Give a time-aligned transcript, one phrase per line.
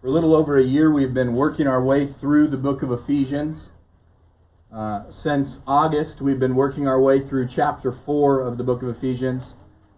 [0.00, 2.90] For a little over a year, we've been working our way through the book of
[2.90, 3.68] Ephesians.
[4.72, 8.88] Uh, since August, we've been working our way through chapter 4 of the book of
[8.88, 9.56] Ephesians.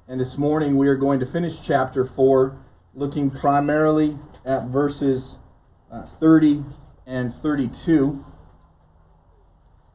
[0.09, 2.59] And this morning, we are going to finish chapter 4,
[2.97, 5.37] looking primarily at verses
[5.93, 6.65] uh, 30
[7.07, 8.25] and 32.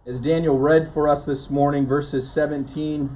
[0.05, 3.09] As Daniel read for us this morning, verses 17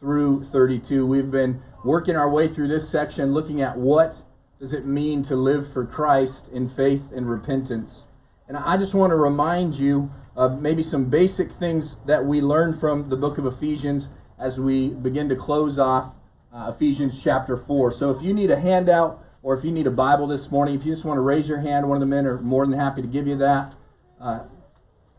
[0.00, 4.16] through 32, we've been working our way through this section, looking at what
[4.60, 8.04] does it mean to live for Christ in faith and repentance.
[8.48, 12.80] And I just want to remind you of maybe some basic things that we learned
[12.80, 16.12] from the book of Ephesians as we begin to close off
[16.52, 17.92] uh, Ephesians chapter 4.
[17.92, 20.84] So if you need a handout or if you need a Bible this morning, if
[20.84, 23.02] you just want to raise your hand, one of the men are more than happy
[23.02, 23.74] to give you that.
[24.20, 24.44] Uh,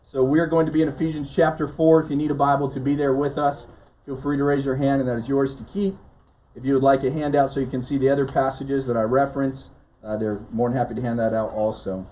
[0.02, 2.02] so we're going to be in Ephesians chapter 4.
[2.02, 3.66] If you need a Bible to be there with us,
[4.04, 5.96] feel free to raise your hand, and that is yours to keep.
[6.56, 9.02] If you would like a handout so you can see the other passages that I
[9.02, 9.70] reference,
[10.02, 12.06] uh, they're more than happy to hand that out also.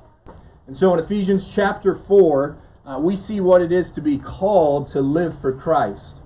[0.66, 4.86] And so in Ephesians chapter 4, uh, we see what it is to be called
[4.88, 6.18] to live for Christ.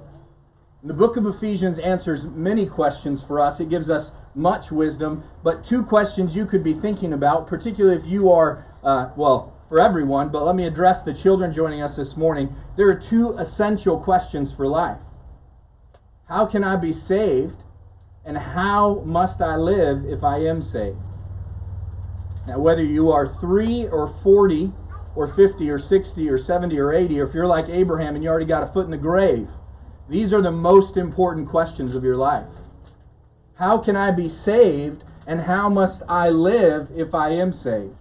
[0.83, 3.61] And the book of Ephesians answers many questions for us.
[3.61, 8.07] It gives us much wisdom, but two questions you could be thinking about, particularly if
[8.07, 12.15] you are, uh, well, for everyone, but let me address the children joining us this
[12.17, 12.55] morning.
[12.77, 14.99] There are two essential questions for life
[16.27, 17.62] How can I be saved?
[18.25, 20.99] And how must I live if I am saved?
[22.47, 24.73] Now, whether you are 3 or 40
[25.15, 28.31] or 50 or 60 or 70 or 80, or if you're like Abraham and you
[28.31, 29.49] already got a foot in the grave,
[30.09, 32.49] these are the most important questions of your life.
[33.55, 35.05] How can I be saved?
[35.27, 37.95] And how must I live if I am saved?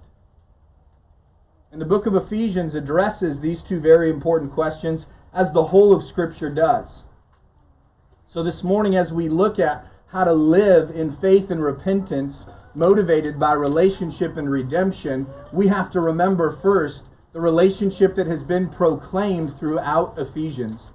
[1.71, 6.03] And the book of Ephesians addresses these two very important questions as the whole of
[6.03, 7.03] Scripture does.
[8.25, 12.45] So, this morning, as we look at how to live in faith and repentance,
[12.75, 18.67] motivated by relationship and redemption, we have to remember first the relationship that has been
[18.67, 20.89] proclaimed throughout Ephesians.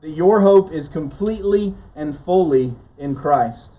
[0.00, 3.72] That your hope is completely and fully in Christ.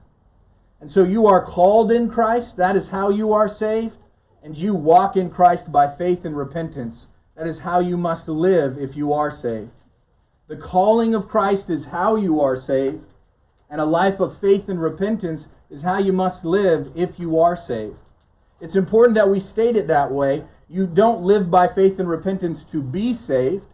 [0.81, 3.95] And so you are called in Christ, that is how you are saved,
[4.43, 7.07] and you walk in Christ by faith and repentance.
[7.37, 9.71] That is how you must live if you are saved.
[10.47, 13.05] The calling of Christ is how you are saved,
[13.71, 17.55] and a life of faith and repentance is how you must live if you are
[17.55, 17.95] saved.
[18.59, 20.43] It's important that we state it that way.
[20.69, 23.65] You don't live by faith and repentance to be saved.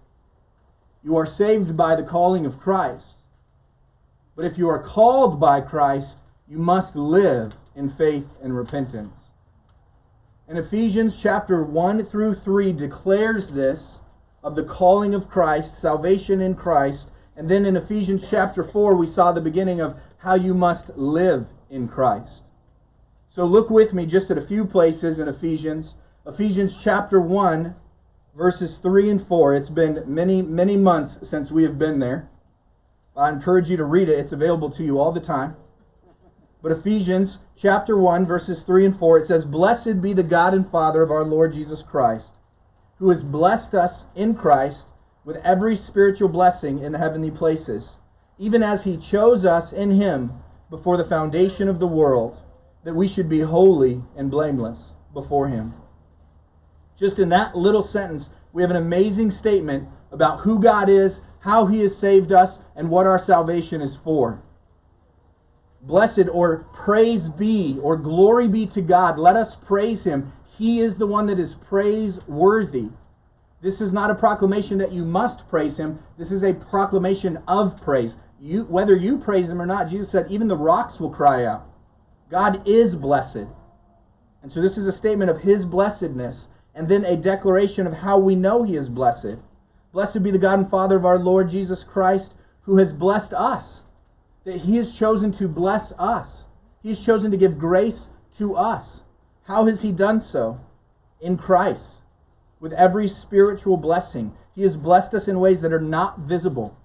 [1.03, 3.15] You are saved by the calling of Christ.
[4.35, 9.25] But if you are called by Christ, you must live in faith and repentance.
[10.47, 13.97] And Ephesians chapter 1 through 3 declares this
[14.43, 19.05] of the calling of Christ, salvation in Christ, and then in Ephesians chapter 4, we
[19.05, 22.41] saw the beginning of how you must live in Christ.
[23.29, 25.97] So look with me just at a few places in Ephesians.
[26.25, 27.75] Ephesians chapter 1,
[28.35, 29.53] verses 3 and 4.
[29.53, 32.27] It's been many, many months since we have been there.
[33.15, 35.55] I encourage you to read it, it's available to you all the time.
[36.63, 40.67] But Ephesians chapter 1, verses 3 and 4, it says, Blessed be the God and
[40.67, 42.33] Father of our Lord Jesus Christ,
[42.97, 44.87] who has blessed us in Christ
[45.27, 47.97] with every spiritual blessing in the heavenly places,
[48.39, 50.31] even as he chose us in him
[50.69, 52.37] before the foundation of the world,
[52.85, 55.73] that we should be holy and blameless before him.
[56.97, 61.65] Just in that little sentence, we have an amazing statement about who God is, how
[61.65, 64.39] he has saved us, and what our salvation is for.
[65.81, 69.19] Blessed or praise be or glory be to God.
[69.19, 70.31] Let us praise him.
[70.57, 72.87] He is the one that is praiseworthy.
[73.59, 75.97] This is not a proclamation that you must praise him.
[76.15, 78.15] This is a proclamation of praise.
[78.39, 81.65] You, whether you praise him or not, Jesus said, even the rocks will cry out.
[82.29, 83.47] God is blessed.
[84.43, 88.19] And so this is a statement of his blessedness and then a declaration of how
[88.19, 89.37] we know he is blessed.
[89.91, 93.81] Blessed be the God and Father of our Lord Jesus Christ, who has blessed us.
[94.43, 96.45] That he has chosen to bless us.
[96.83, 99.01] He has chosen to give grace to us.
[99.45, 100.59] How has he done so?
[101.19, 101.95] In Christ
[102.59, 104.33] with every spiritual blessing.
[104.55, 106.75] He has blessed us in ways that are not visible.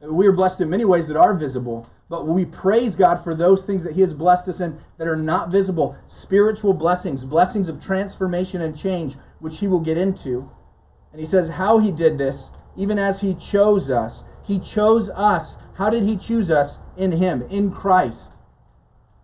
[0.00, 3.64] We are blessed in many ways that are visible, but we praise God for those
[3.64, 5.96] things that He has blessed us in that are not visible.
[6.08, 10.50] Spiritual blessings, blessings of transformation and change, which He will get into.
[11.12, 14.24] And He says how He did this, even as He chose us.
[14.42, 15.56] He chose us.
[15.74, 16.80] How did He choose us?
[16.96, 18.32] In Him, in Christ.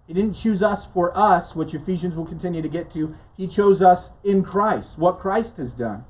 [0.08, 3.14] He didn't choose us for us, which Ephesians will continue to get to.
[3.36, 6.02] He chose us in Christ, what Christ has done.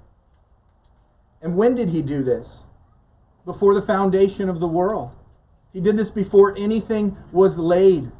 [1.43, 2.63] And when did he do this?
[3.45, 5.11] Before the foundation of the world.
[5.73, 8.11] He did this before anything was laid.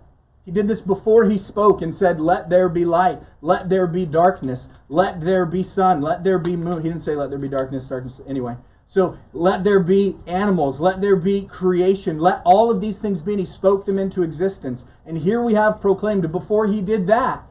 [0.45, 4.05] He did this before he spoke and said, Let there be light, let there be
[4.05, 6.83] darkness, let there be sun, let there be moon.
[6.83, 8.21] He didn't say, Let there be darkness, darkness.
[8.27, 8.57] Anyway,
[8.91, 13.35] so let there be animals, let there be creation, let all of these things be.
[13.35, 14.87] And he spoke them into existence.
[15.05, 17.45] And here we have proclaimed, before he did that,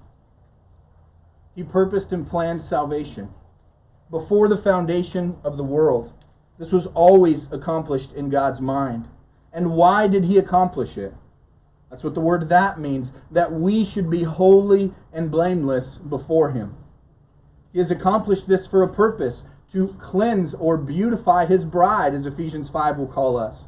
[1.54, 3.30] he purposed and planned salvation.
[4.10, 6.12] Before the foundation of the world,
[6.58, 9.08] this was always accomplished in God's mind.
[9.54, 11.14] And why did he accomplish it?
[11.92, 16.76] That's what the word that means, that we should be holy and blameless before him.
[17.74, 22.70] He has accomplished this for a purpose to cleanse or beautify his bride, as Ephesians
[22.70, 23.66] 5 will call us.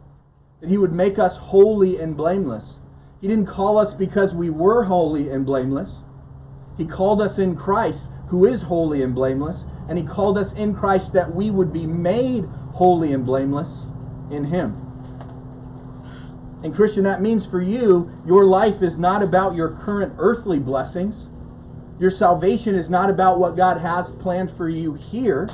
[0.61, 2.79] That he would make us holy and blameless.
[3.21, 6.03] He didn't call us because we were holy and blameless.
[6.77, 10.73] He called us in Christ, who is holy and blameless, and he called us in
[10.73, 13.85] Christ that we would be made holy and blameless
[14.31, 14.77] in him.
[16.63, 21.27] And Christian, that means for you, your life is not about your current earthly blessings.
[21.99, 25.49] Your salvation is not about what God has planned for you here.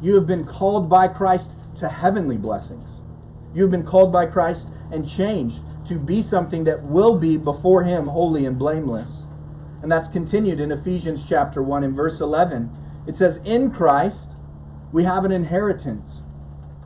[0.00, 3.02] You have been called by Christ to heavenly blessings.
[3.52, 7.82] You have been called by Christ and changed to be something that will be before
[7.82, 9.22] Him holy and blameless.
[9.82, 12.70] And that's continued in Ephesians chapter 1 and verse 11.
[13.06, 14.30] It says, In Christ,
[14.92, 16.22] we have an inheritance.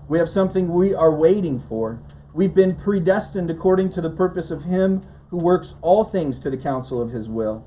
[0.08, 1.98] We have something we are waiting for.
[2.32, 6.56] We've been predestined according to the purpose of Him who works all things to the
[6.56, 7.64] counsel of His will,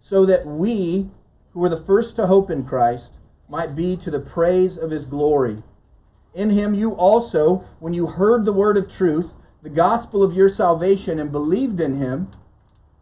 [0.00, 1.10] so that we,
[1.52, 3.17] who were the first to hope in Christ,
[3.48, 5.62] might be to the praise of his glory.
[6.34, 10.48] In him you also, when you heard the word of truth, the gospel of your
[10.48, 12.28] salvation, and believed in him,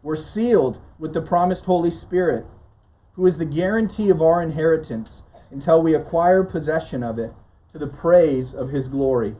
[0.01, 2.45] were sealed with the promised Holy Spirit,
[3.13, 7.33] who is the guarantee of our inheritance until we acquire possession of it
[7.71, 9.35] to the praise of his glory.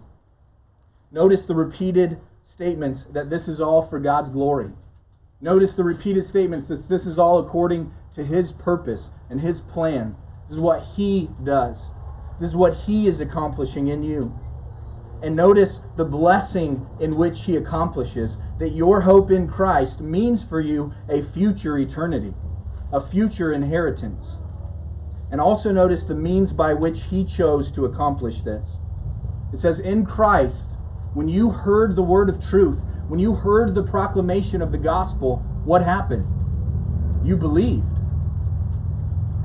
[1.11, 4.71] Notice the repeated statements that this is all for God's glory.
[5.39, 10.15] Notice the repeated statements that this is all according to his purpose and his plan
[10.47, 11.91] this is what He does.
[12.39, 14.33] This is what He is accomplishing in you.
[15.21, 20.61] And notice the blessing in which He accomplishes that your hope in Christ means for
[20.61, 22.33] you a future eternity,
[22.93, 24.37] a future inheritance.
[25.31, 28.79] And also notice the means by which He chose to accomplish this.
[29.51, 30.77] It says, In Christ,
[31.13, 35.43] when you heard the word of truth, when you heard the proclamation of the gospel,
[35.65, 36.27] what happened?
[37.21, 37.96] You believed.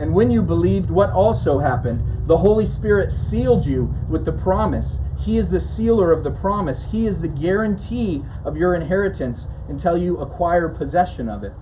[0.02, 2.02] And when you believed, what also happened?
[2.26, 4.99] The Holy Spirit sealed you with the promise.
[5.16, 6.82] He is the sealer of the promise.
[6.82, 11.52] He is the guarantee of your inheritance until you acquire possession of it.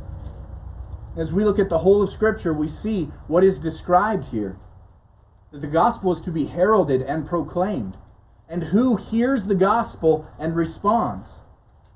[1.19, 4.57] As we look at the whole of Scripture, we see what is described here
[5.53, 7.99] that the gospel is to be heralded and proclaimed.
[8.49, 11.41] And who hears the gospel and responds?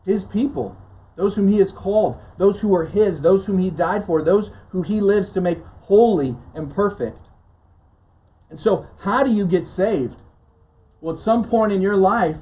[0.04, 0.76] His people,
[1.16, 4.50] those whom he has called, those who are his, those whom he died for, those
[4.68, 7.28] who he lives to make holy and perfect.
[8.48, 10.16] And so, how do you get saved?
[11.00, 12.38] Well, at some point in your life,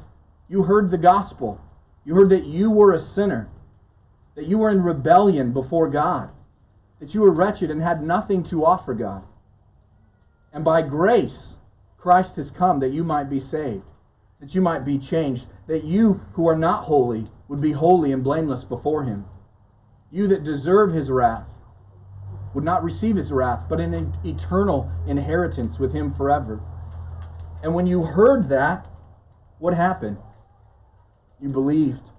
[0.49, 1.61] you heard the gospel.
[2.05, 3.49] You heard that you were a sinner,
[4.37, 6.31] that you were in rebellion before God,
[7.01, 9.25] that you were wretched and had nothing to offer God.
[10.53, 11.57] And by grace,
[11.99, 13.85] Christ has come that you might be saved,
[14.41, 18.23] that you might be changed, that you who are not holy would be holy and
[18.23, 19.25] blameless before Him.
[20.11, 21.52] You that deserve His wrath
[22.55, 26.61] would not receive his wrath, but an eternal inheritance with him forever.
[27.63, 28.89] And when you heard that,
[29.59, 30.19] what happened?
[31.41, 32.11] You believed.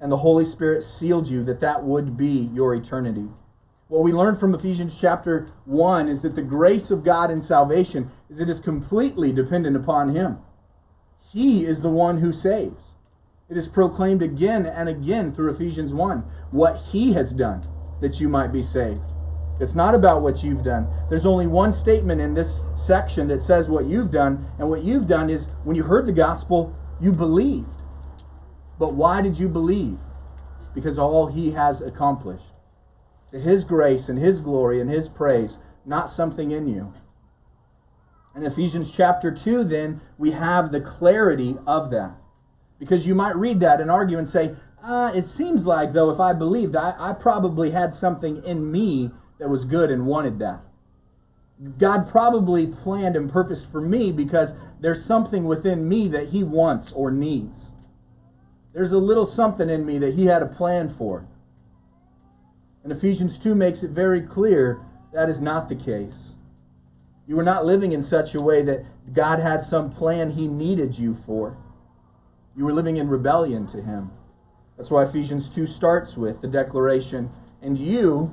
[0.00, 3.28] And the Holy Spirit sealed you that that would be your eternity.
[3.88, 8.10] What we learned from Ephesians chapter 1 is that the grace of God in salvation
[8.28, 10.38] is it is completely dependent upon him.
[11.32, 12.94] He is the one who saves.
[13.48, 17.62] It is proclaimed again and again through Ephesians 1 what he has done
[18.00, 19.02] that you might be saved.
[19.60, 20.88] It's not about what you've done.
[21.10, 25.06] There's only one statement in this section that says what you've done, and what you've
[25.06, 27.68] done is when you heard the gospel, you believed.
[28.78, 29.98] But why did you believe?
[30.74, 32.54] Because all he has accomplished.
[33.32, 36.94] To his grace and his glory and his praise, not something in you.
[38.34, 42.12] In Ephesians chapter 2, then, we have the clarity of that.
[42.78, 46.18] Because you might read that and argue and say, uh, it seems like, though, if
[46.18, 49.10] I believed, I, I probably had something in me
[49.40, 50.60] that was good and wanted that.
[51.78, 56.92] God probably planned and purposed for me because there's something within me that He wants
[56.92, 57.70] or needs.
[58.72, 61.26] There's a little something in me that He had a plan for.
[62.84, 64.80] And Ephesians 2 makes it very clear
[65.12, 66.34] that is not the case.
[67.26, 70.98] You were not living in such a way that God had some plan He needed
[70.98, 71.56] you for.
[72.56, 74.10] You were living in rebellion to Him.
[74.76, 77.30] That's why Ephesians 2 starts with the declaration,
[77.62, 78.32] and you.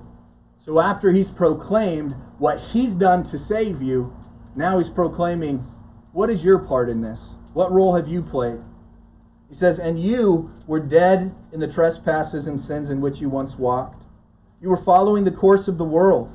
[0.58, 4.14] So after he's proclaimed what he's done to save you,
[4.56, 5.66] now he's proclaiming,
[6.12, 7.36] what is your part in this?
[7.54, 8.60] What role have you played?
[9.50, 13.58] He says, And you were dead in the trespasses and sins in which you once
[13.58, 14.04] walked.
[14.62, 16.30] You were following the course of the world.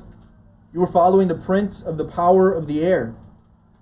[0.73, 3.13] You were following the prince of the power of the air,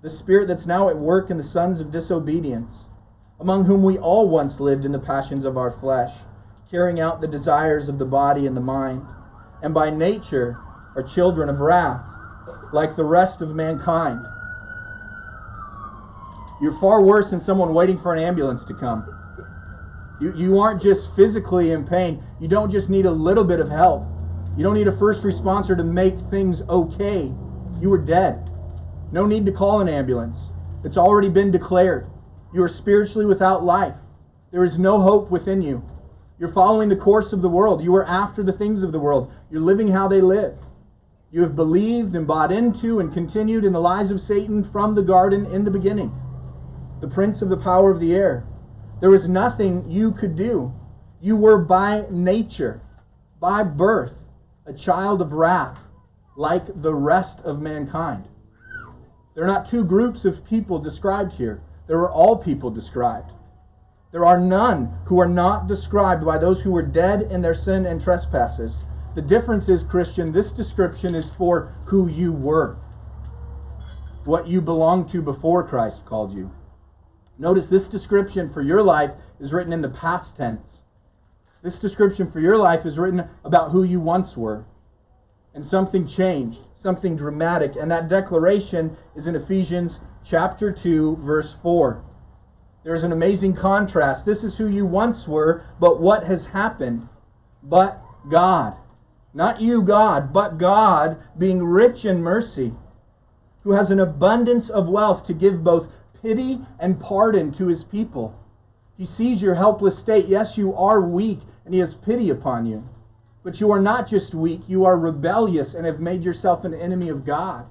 [0.02, 2.84] the spirit that's now at work in the sons of disobedience,
[3.40, 6.12] among whom we all once lived in the passions of our flesh,
[6.70, 9.06] carrying out the desires of the body and the mind,
[9.62, 10.58] and by nature
[10.96, 12.04] are children of wrath,
[12.72, 14.26] like the rest of mankind.
[16.60, 19.04] You're far worse than someone waiting for an ambulance to come.
[20.20, 22.22] You, you aren't just physically in pain.
[22.38, 24.06] You don't just need a little bit of help.
[24.56, 27.32] You don't need a first responder to make things okay.
[27.80, 28.50] You are dead.
[29.10, 30.50] No need to call an ambulance.
[30.84, 32.06] It's already been declared.
[32.52, 33.96] You are spiritually without life.
[34.50, 35.82] There is no hope within you.
[36.38, 37.82] You're following the course of the world.
[37.82, 39.32] You are after the things of the world.
[39.52, 40.58] You're living how they live.
[41.30, 45.02] You have believed and bought into and continued in the lies of Satan from the
[45.02, 46.12] garden in the beginning,
[47.00, 48.44] the prince of the power of the air
[49.02, 50.72] there was nothing you could do.
[51.20, 52.80] You were by nature,
[53.40, 54.28] by birth,
[54.64, 55.80] a child of wrath,
[56.36, 58.28] like the rest of mankind.
[59.34, 61.60] There are not two groups of people described here.
[61.88, 63.32] There are all people described.
[64.12, 67.86] There are none who are not described by those who were dead in their sin
[67.86, 68.86] and trespasses.
[69.14, 72.76] The difference is, Christian, this description is for who you were,
[74.24, 76.50] what you belonged to before Christ called you.
[77.38, 80.82] Notice this description for your life is written in the past tense.
[81.62, 84.64] This description for your life is written about who you once were.
[85.54, 87.76] And something changed, something dramatic.
[87.76, 92.02] And that declaration is in Ephesians chapter 2, verse 4.
[92.84, 94.24] There's an amazing contrast.
[94.24, 97.08] This is who you once were, but what has happened?
[97.62, 98.76] But God.
[99.34, 102.74] Not you, God, but God, being rich in mercy,
[103.62, 105.88] who has an abundance of wealth to give both
[106.22, 108.34] pity and pardon to his people.
[108.96, 110.26] He sees your helpless state.
[110.26, 112.84] Yes, you are weak, and he has pity upon you.
[113.42, 117.08] But you are not just weak, you are rebellious and have made yourself an enemy
[117.08, 117.66] of God.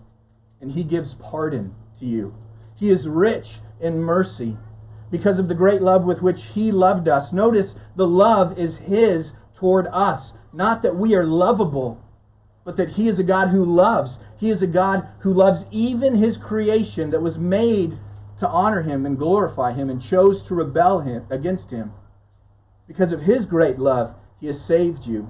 [0.60, 2.34] And he gives pardon to you.
[2.76, 4.58] He is rich in mercy
[5.12, 7.32] because of the great love with which he loved us.
[7.32, 12.02] Notice the love is his toward us, not that we are lovable,
[12.64, 14.20] but that he is a God who loves.
[14.38, 17.98] He is a God who loves even his creation that was made
[18.38, 21.92] to honor him and glorify him and chose to rebel him, against him.
[22.88, 25.30] Because of his great love, he has saved you.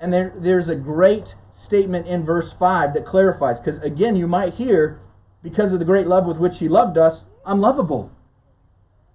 [0.00, 4.54] And there, there's a great statement in verse 5 that clarifies, because again, you might
[4.54, 5.00] hear,
[5.42, 8.10] because of the great love with which he loved us, I'm lovable.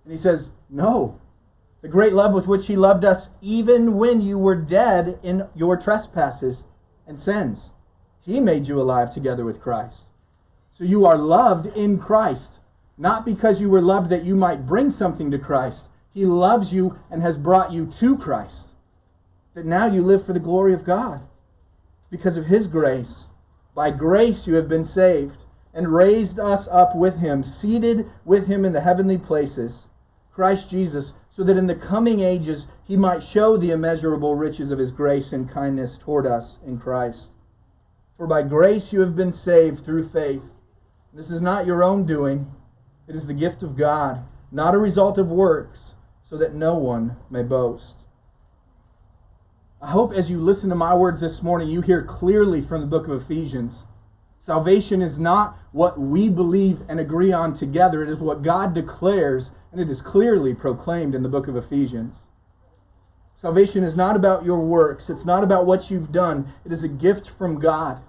[0.04, 1.20] And he says, No.
[1.84, 5.76] The great love with which he loved us, even when you were dead in your
[5.76, 6.64] trespasses
[7.06, 7.72] and sins,
[8.22, 10.04] he made you alive together with Christ.
[10.72, 12.60] So you are loved in Christ.
[12.98, 15.90] Not because you were loved that you might bring something to Christ.
[16.14, 18.70] He loves you and has brought you to Christ.
[19.54, 21.20] That now you live for the glory of God.
[22.10, 23.28] Because of His grace.
[23.76, 25.40] By grace you have been saved
[25.74, 29.88] and raised us up with Him, seated with Him in the heavenly places.
[30.34, 34.80] Christ Jesus, so that in the coming ages He might show the immeasurable riches of
[34.80, 37.30] His grace and kindness toward us in Christ.
[38.18, 40.44] For by grace you have been saved through faith.
[41.14, 42.52] This is not your own doing.
[43.08, 47.16] It is the gift of God, not a result of works, so that no one
[47.30, 47.98] may boast.
[49.82, 52.88] I hope as you listen to my words this morning, you hear clearly from the
[52.88, 53.84] book of Ephesians.
[54.40, 58.02] Salvation is not what we believe and agree on together.
[58.02, 62.28] It is what God declares, and it is clearly proclaimed in the book of Ephesians.
[63.34, 66.48] Salvation is not about your works, it's not about what you've done.
[66.64, 68.00] It is a gift from God.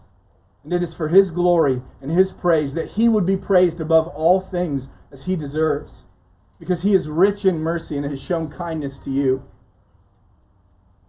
[0.62, 4.08] And it is for his glory and his praise that he would be praised above
[4.08, 6.04] all things as he deserves.
[6.58, 9.42] Because he is rich in mercy and has shown kindness to you.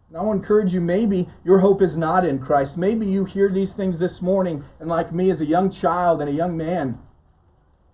[0.08, 2.78] And I to encourage you maybe your hope is not in Christ.
[2.78, 6.30] Maybe you hear these things this morning, and like me as a young child and
[6.30, 6.98] a young man,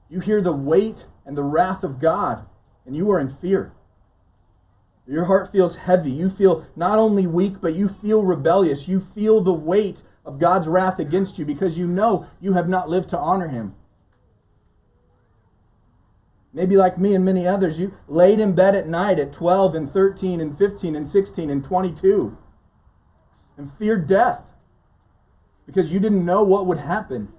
[0.09, 2.45] you hear the weight and the wrath of God,
[2.85, 3.71] and you are in fear.
[5.07, 6.11] Your heart feels heavy.
[6.11, 8.87] You feel not only weak, but you feel rebellious.
[8.87, 12.89] You feel the weight of God's wrath against you because you know you have not
[12.89, 13.75] lived to honor him.
[16.53, 19.89] Maybe like me and many others, you laid in bed at night at 12 and
[19.89, 22.37] 13 and 15 and 16 and 22
[23.57, 24.43] and feared death
[25.65, 27.31] because you didn't know what would happen.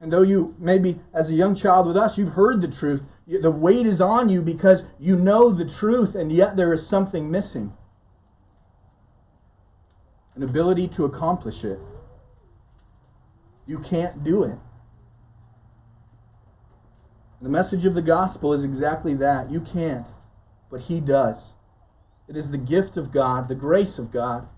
[0.00, 3.50] And though you, maybe as a young child with us, you've heard the truth, the
[3.50, 7.72] weight is on you because you know the truth, and yet there is something missing
[10.36, 11.78] an ability to accomplish it.
[13.66, 14.58] You can't do it.
[17.40, 19.50] The message of the gospel is exactly that.
[19.50, 20.06] You can't,
[20.70, 21.52] but He does.
[22.26, 24.48] It is the gift of God, the grace of God.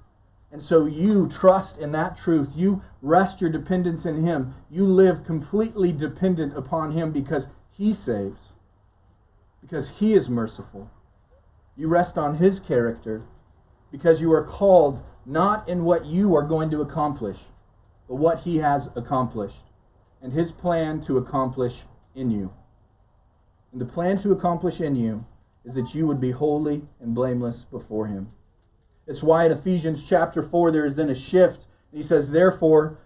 [0.52, 2.50] And so you trust in that truth.
[2.54, 4.54] You rest your dependence in Him.
[4.70, 8.52] You live completely dependent upon Him because He saves,
[9.66, 10.88] because He is merciful.
[11.76, 13.22] You rest on His character
[13.90, 17.48] because you are called not in what you are going to accomplish,
[18.08, 19.64] but what He has accomplished
[20.22, 22.52] and His plan to accomplish in you.
[23.72, 25.24] And the plan to accomplish in you
[25.64, 28.30] is that you would be holy and blameless before Him.
[29.08, 31.66] It's why in Ephesians chapter 4 there is then a shift.
[31.92, 32.98] He says, Therefore,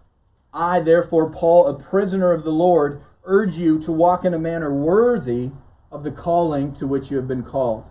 [0.52, 4.74] I, therefore, Paul, a prisoner of the Lord, urge you to walk in a manner
[4.74, 5.52] worthy
[5.90, 7.84] of the calling to which you have been called.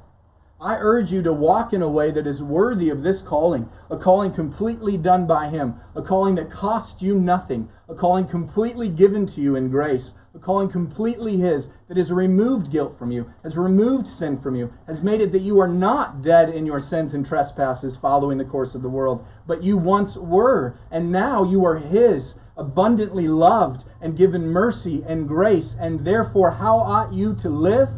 [0.61, 3.95] I urge you to walk in a way that is worthy of this calling, a
[3.95, 9.25] calling completely done by Him, a calling that costs you nothing, a calling completely given
[9.27, 13.57] to you in grace, a calling completely His that has removed guilt from you, has
[13.57, 17.13] removed sin from you, has made it that you are not dead in your sins
[17.13, 21.65] and trespasses following the course of the world, but you once were, and now you
[21.65, 27.49] are His, abundantly loved and given mercy and grace, and therefore how ought you to
[27.49, 27.89] live?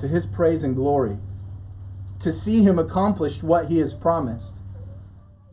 [0.00, 1.16] to his praise and glory,
[2.18, 4.54] to see him accomplish what he has promised.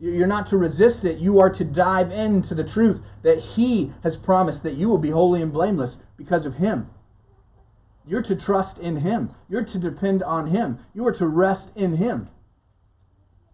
[0.00, 1.18] You're not to resist it.
[1.18, 5.10] You are to dive into the truth that he has promised that you will be
[5.10, 6.88] holy and blameless because of him.
[8.06, 9.30] You're to trust in him.
[9.50, 10.78] You're to depend on him.
[10.94, 12.28] You are to rest in him.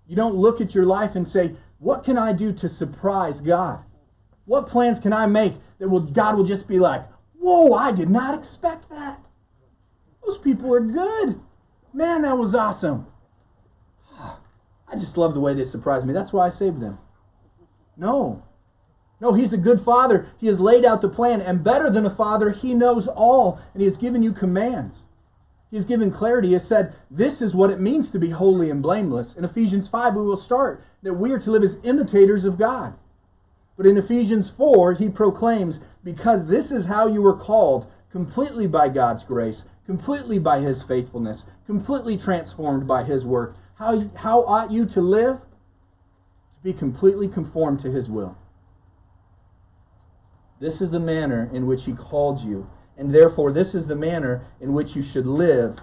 [0.06, 3.79] You don't look at your life and say, What can I do to surprise God?
[4.47, 7.07] What plans can I make that will God will just be like,
[7.38, 9.23] Whoa, I did not expect that.
[10.25, 11.38] Those people are good.
[11.93, 13.07] Man, that was awesome.
[14.19, 16.14] I just love the way they surprised me.
[16.14, 16.99] That's why I saved them.
[17.99, 18.43] No.
[19.20, 20.29] No, he's a good father.
[20.38, 23.83] He has laid out the plan, and better than a father, he knows all, and
[23.83, 25.05] he has given you commands.
[25.74, 26.50] He has given clarity.
[26.50, 29.34] He said, This is what it means to be holy and blameless.
[29.34, 32.94] In Ephesians 5, we will start that we are to live as imitators of God.
[33.76, 38.88] But in Ephesians 4, he proclaims, Because this is how you were called, completely by
[38.88, 43.56] God's grace, completely by his faithfulness, completely transformed by his work.
[43.74, 45.40] How, how ought you to live?
[45.40, 48.37] To be completely conformed to his will.
[50.60, 54.42] This is the manner in which he called you, and therefore this is the manner
[54.61, 55.78] in which you should live.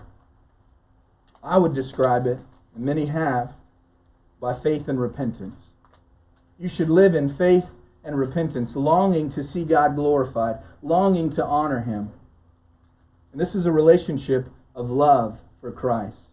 [1.44, 2.38] I would describe it,
[2.76, 3.54] and many have,
[4.40, 5.70] by faith and repentance.
[6.60, 7.70] You should live in faith
[8.04, 12.12] and repentance, longing to see God glorified, longing to honor him.
[13.32, 16.30] And this is a relationship of love for Christ.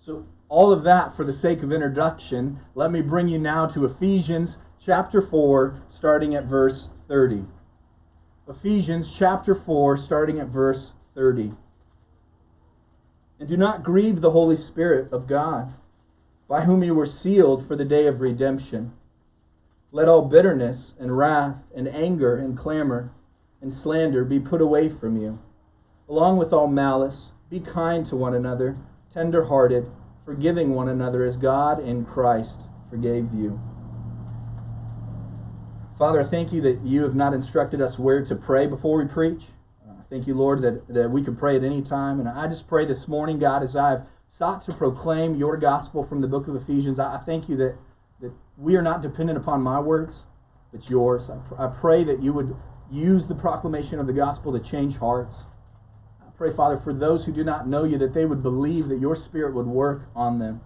[0.00, 3.84] So, all of that for the sake of introduction, let me bring you now to
[3.84, 7.44] Ephesians chapter 4, starting at verse 30.
[8.48, 11.52] Ephesians chapter 4, starting at verse 30.
[13.38, 15.72] And do not grieve the Holy Spirit of God,
[16.48, 18.92] by whom you were sealed for the day of redemption.
[19.92, 23.12] Let all bitterness and wrath and anger and clamor
[23.60, 25.38] and slander be put away from you
[26.08, 27.32] along with all malice.
[27.48, 28.76] Be kind to one another,
[29.14, 29.90] tender hearted,
[30.26, 33.58] forgiving one another as God in Christ forgave you.
[36.02, 39.44] Father, thank you that you have not instructed us where to pray before we preach.
[39.88, 42.18] Uh, thank you, Lord, that, that we can pray at any time.
[42.18, 46.20] And I just pray this morning, God, as I've sought to proclaim your gospel from
[46.20, 47.76] the book of Ephesians, I, I thank you that,
[48.20, 50.24] that we are not dependent upon my words,
[50.72, 51.30] but yours.
[51.30, 52.56] I, pr- I pray that you would
[52.90, 55.44] use the proclamation of the gospel to change hearts
[56.20, 58.98] I pray, Father, for those who do not know you, that they would believe that
[58.98, 60.62] your Spirit would work on them.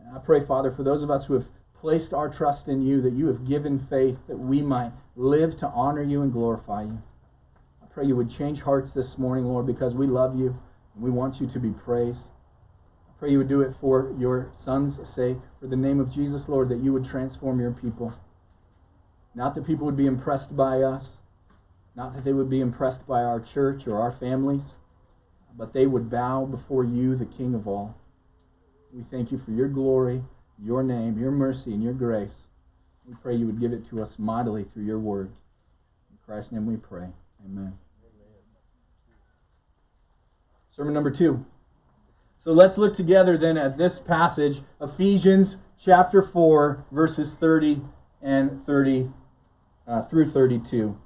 [0.00, 1.46] And I pray, Father, for those of us who have
[1.82, 5.66] placed our trust in you, that you have given faith that we might live to
[5.66, 7.02] honor you and glorify you.
[7.82, 10.56] I pray you would change hearts this morning, Lord, because we love you
[10.94, 12.28] and we want you to be praised.
[13.08, 16.48] I pray you would do it for your Son's sake, for the name of Jesus,
[16.48, 18.14] Lord, that you would transform your people.
[19.34, 21.18] Not that people would be impressed by us,
[21.96, 24.76] not that they would be impressed by our church or our families,
[25.56, 27.96] but they would bow before you, the King of all.
[28.94, 30.22] We thank you for your glory,
[30.62, 32.42] your name, your mercy, and your grace.
[33.06, 35.28] We pray you would give it to us mightily through your word.
[36.10, 37.08] In Christ's name we pray.
[37.44, 37.72] Amen.
[40.70, 41.44] Sermon number two.
[42.38, 47.80] So let's look together then at this passage, Ephesians chapter 4, verses 30
[48.22, 49.10] and 30
[49.86, 50.96] uh, through 32.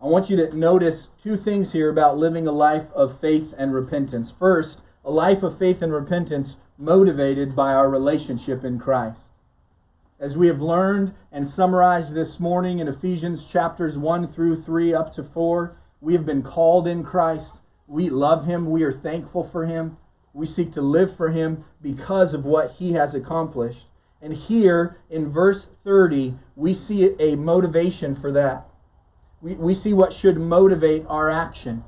[0.00, 3.72] I want you to notice two things here about living a life of faith and
[3.72, 4.30] repentance.
[4.30, 9.28] First, a life of faith and repentance motivated by our relationship in Christ.
[10.18, 15.12] As we have learned and summarized this morning in Ephesians chapters 1 through 3 up
[15.12, 17.60] to 4, we have been called in Christ.
[17.86, 18.70] We love Him.
[18.70, 19.96] We are thankful for Him.
[20.32, 23.88] We seek to live for Him because of what He has accomplished.
[24.20, 28.68] And here in verse 30, we see a motivation for that.
[29.40, 31.84] We, we see what should motivate our action.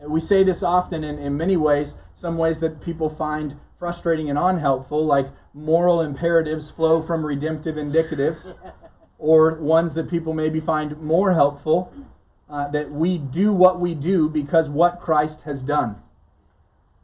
[0.00, 4.28] And we say this often in, in many ways, some ways that people find frustrating
[4.28, 8.56] and unhelpful, like moral imperatives flow from redemptive indicatives,
[9.18, 11.92] or ones that people maybe find more helpful,
[12.50, 16.00] uh, that we do what we do because what Christ has done.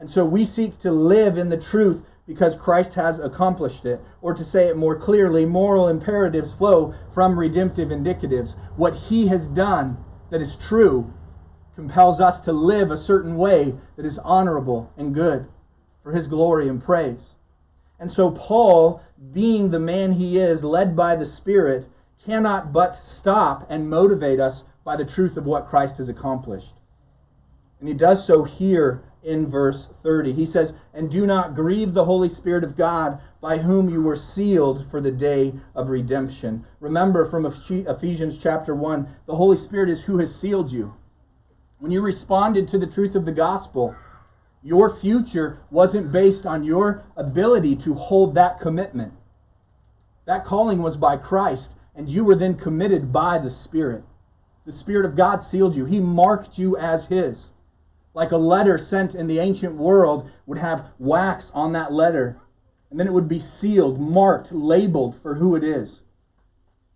[0.01, 4.01] And so we seek to live in the truth because Christ has accomplished it.
[4.21, 8.57] Or to say it more clearly, moral imperatives flow from redemptive indicatives.
[8.77, 9.97] What he has done
[10.31, 11.13] that is true
[11.77, 15.47] compels us to live a certain way that is honorable and good
[16.05, 17.35] for his glory and praise.
[17.99, 19.01] And so, Paul,
[19.33, 21.89] being the man he is, led by the Spirit,
[22.25, 26.75] cannot but stop and motivate us by the truth of what Christ has accomplished.
[27.81, 30.33] And he does so here in verse 30.
[30.33, 34.17] He says, And do not grieve the Holy Spirit of God, by whom you were
[34.17, 36.65] sealed for the day of redemption.
[36.81, 40.93] Remember from Ephesians chapter 1, the Holy Spirit is who has sealed you.
[41.79, 43.95] When you responded to the truth of the gospel,
[44.65, 49.13] your future wasn't based on your ability to hold that commitment.
[50.25, 54.03] That calling was by Christ, and you were then committed by the Spirit.
[54.67, 57.53] The Spirit of God sealed you, He marked you as His
[58.15, 62.39] like a letter sent in the ancient world would have wax on that letter.
[62.91, 66.01] And then it would be sealed, marked, labeled for who it is.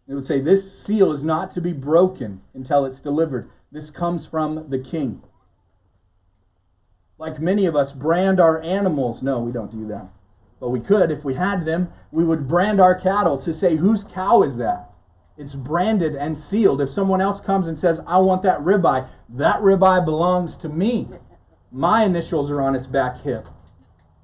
[0.06, 3.50] It would say, This seal is not to be broken until it's delivered.
[3.72, 5.20] This comes from the king.
[7.18, 9.24] Like many of us brand our animals.
[9.24, 10.06] No, we don't do that.
[10.60, 14.04] But we could, if we had them, we would brand our cattle to say, Whose
[14.04, 14.90] cow is that?
[15.36, 16.80] It's branded and sealed.
[16.80, 21.08] If someone else comes and says, I want that ribeye, that ribeye belongs to me.
[21.72, 23.46] My initials are on its back hip.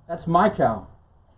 [0.08, 0.86] That's my cow.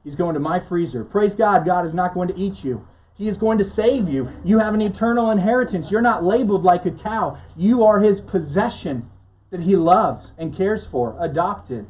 [0.05, 1.05] He's going to my freezer.
[1.05, 2.87] Praise God, God is not going to eat you.
[3.15, 4.29] He is going to save you.
[4.45, 5.91] You have an eternal inheritance.
[5.91, 7.39] You're not labeled like a cow.
[7.57, 9.11] You are his possession
[9.51, 11.87] that he loves and cares for, adopted.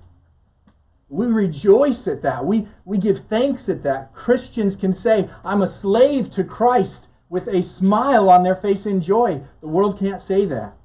[1.08, 2.44] We rejoice at that.
[2.44, 4.12] We, we give thanks at that.
[4.12, 9.00] Christians can say, I'm a slave to Christ with a smile on their face in
[9.00, 9.40] joy.
[9.60, 10.76] The world can't say that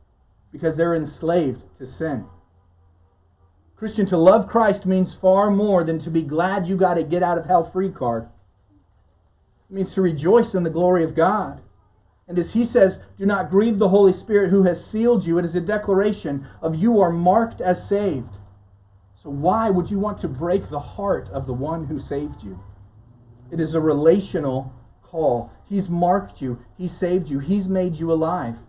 [0.52, 2.26] because they're enslaved to sin.
[3.76, 7.24] Christian, to love Christ means far more than to be glad you got a get
[7.24, 8.30] out of hell free card.
[9.70, 11.62] It means to rejoice in the glory of God.
[12.32, 15.38] And as he says, do not grieve the Holy Spirit who has sealed you.
[15.38, 18.38] It is a declaration of you are marked as saved.
[19.16, 22.58] So why would you want to break the heart of the one who saved you?
[23.52, 25.52] It is a relational call.
[25.66, 28.60] He's marked you, He saved you, He's made you alive.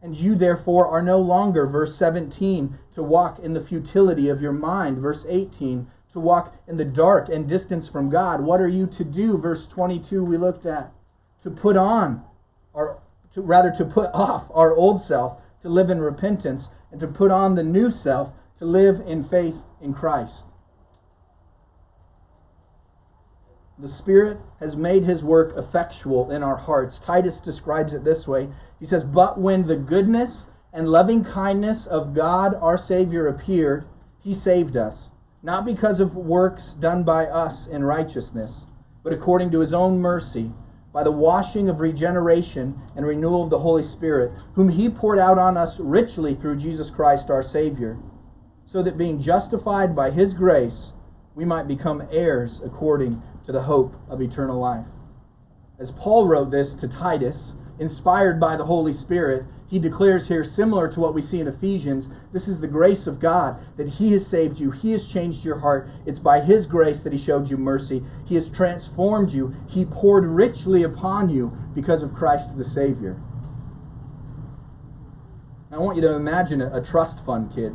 [0.00, 4.52] And you, therefore, are no longer, verse 17, to walk in the futility of your
[4.52, 4.98] mind.
[4.98, 8.40] Verse 18, to walk in the dark and distance from God.
[8.40, 9.36] What are you to do?
[9.36, 10.92] Verse 22, we looked at.
[11.42, 12.22] To put on,
[12.74, 13.00] or
[13.34, 17.30] to, rather, to put off our old self, to live in repentance, and to put
[17.30, 20.46] on the new self, to live in faith in Christ.
[23.78, 27.00] The Spirit has made his work effectual in our hearts.
[27.00, 32.14] Titus describes it this way He says, But when the goodness and loving kindness of
[32.14, 33.84] God our Savior appeared,
[34.20, 35.10] he saved us,
[35.42, 38.66] not because of works done by us in righteousness,
[39.02, 40.52] but according to his own mercy,
[40.92, 45.38] by the washing of regeneration and renewal of the Holy Spirit, whom he poured out
[45.38, 47.96] on us richly through Jesus Christ our Savior,
[48.66, 50.92] so that being justified by his grace,
[51.34, 54.86] we might become heirs according to the hope of eternal life.
[55.78, 60.86] As Paul wrote this to Titus, inspired by the Holy Spirit, he declares here, similar
[60.88, 64.26] to what we see in Ephesians, this is the grace of God, that He has
[64.26, 64.70] saved you.
[64.70, 65.88] He has changed your heart.
[66.04, 68.04] It's by His grace that He showed you mercy.
[68.26, 69.54] He has transformed you.
[69.68, 73.16] He poured richly upon you because of Christ the Savior.
[75.70, 77.74] I want you to imagine a, a trust fund kid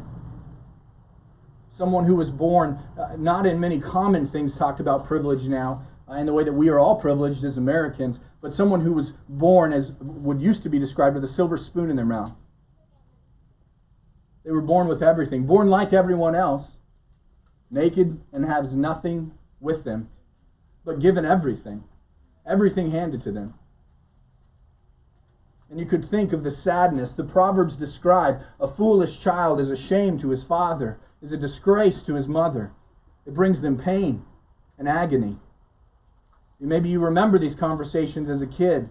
[1.77, 6.13] someone who was born uh, not in many common things talked about privilege now, uh,
[6.13, 9.73] in the way that we are all privileged as Americans, but someone who was born
[9.73, 12.33] as what used to be described with a silver spoon in their mouth.
[14.43, 16.77] They were born with everything, born like everyone else,
[17.69, 20.09] naked and has nothing with them,
[20.85, 21.83] but given everything,
[22.45, 23.55] everything handed to them.
[25.69, 27.13] And you could think of the sadness.
[27.13, 32.01] The Proverbs describe a foolish child is a shame to his father, is a disgrace
[32.03, 32.71] to his mother.
[33.25, 34.23] It brings them pain
[34.77, 35.39] and agony.
[36.59, 38.89] Maybe you remember these conversations as a kid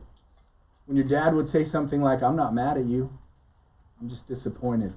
[0.86, 3.10] when your dad would say something like, I'm not mad at you,
[4.00, 4.94] I'm just disappointed.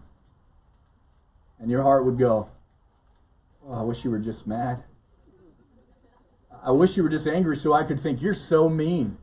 [1.59, 2.49] And your heart would go,
[3.67, 4.83] Oh, I wish you were just mad.
[6.63, 9.17] I wish you were just angry so I could think, You're so mean.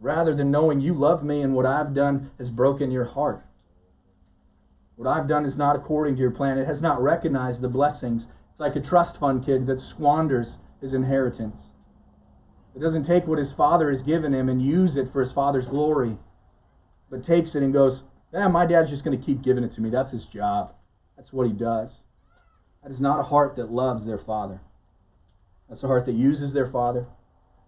[0.00, 3.44] Rather than knowing you love me and what I've done has broken your heart.
[4.96, 6.58] What I've done is not according to your plan.
[6.58, 8.28] It has not recognized the blessings.
[8.50, 11.70] It's like a trust fund kid that squanders his inheritance.
[12.74, 15.66] It doesn't take what his father has given him and use it for his father's
[15.66, 16.18] glory,
[17.08, 19.80] but takes it and goes, Yeah, my dad's just going to keep giving it to
[19.80, 19.90] me.
[19.90, 20.74] That's his job.
[21.16, 22.02] That's what he does.
[22.82, 24.60] That is not a heart that loves their father.
[25.68, 27.06] That's a heart that uses their father.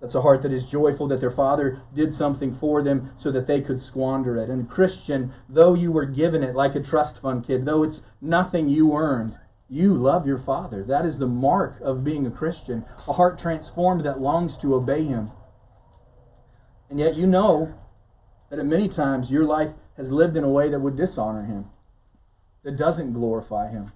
[0.00, 3.46] That's a heart that is joyful that their father did something for them so that
[3.46, 4.50] they could squander it.
[4.50, 8.68] And Christian, though you were given it like a trust fund kid, though it's nothing
[8.68, 10.84] you earned, you love your Father.
[10.84, 15.04] That is the mark of being a Christian, a heart transformed that longs to obey
[15.04, 15.30] Him.
[16.88, 17.74] And yet you know
[18.48, 21.66] that at many times your life has lived in a way that would dishonor Him,
[22.62, 23.90] that doesn't glorify Him.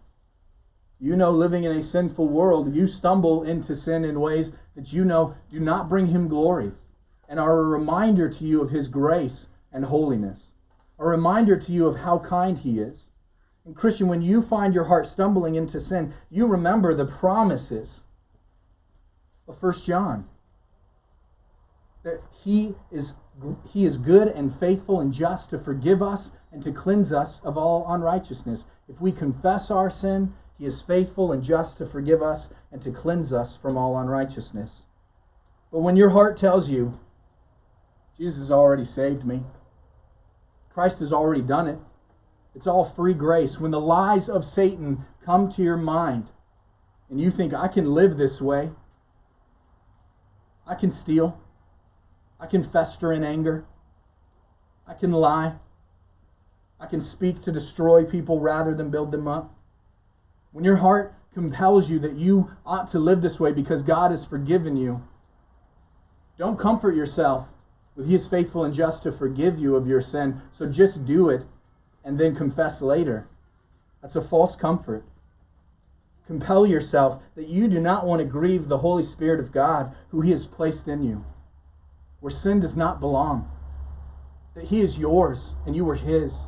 [0.99, 5.05] You know, living in a sinful world, you stumble into sin in ways that you
[5.05, 6.73] know do not bring Him glory
[7.29, 10.51] and are a reminder to you of His grace and holiness,
[10.99, 13.10] a reminder to you of how kind He is
[13.75, 18.03] Christian, when you find your heart stumbling into sin, you remember the promises
[19.47, 20.29] of First John.
[22.03, 23.15] That he is
[23.65, 27.57] he is good and faithful and just to forgive us and to cleanse us of
[27.57, 28.67] all unrighteousness.
[28.89, 32.91] If we confess our sin, he is faithful and just to forgive us and to
[32.91, 34.83] cleanse us from all unrighteousness.
[35.71, 36.99] But when your heart tells you,
[38.17, 39.43] Jesus has already saved me,
[40.71, 41.79] Christ has already done it,
[42.55, 43.61] it's all free grace.
[43.61, 46.27] When the lies of Satan come to your mind
[47.09, 48.71] and you think, I can live this way,
[50.67, 51.39] I can steal,
[52.39, 53.65] I can fester in anger,
[54.87, 55.55] I can lie,
[56.81, 59.55] I can speak to destroy people rather than build them up.
[60.53, 64.25] When your heart compels you that you ought to live this way because God has
[64.25, 65.03] forgiven you,
[66.39, 67.49] don't comfort yourself
[67.95, 70.41] with He is faithful and just to forgive you of your sin.
[70.51, 71.45] So just do it
[72.05, 73.27] and then confess later.
[74.03, 75.05] That's a false comfort.
[76.27, 80.21] Compel yourself that you do not want to grieve the Holy Spirit of God who
[80.21, 81.25] He has placed in you,
[82.21, 83.51] where sin does not belong.
[84.55, 86.47] That He is yours and you are His.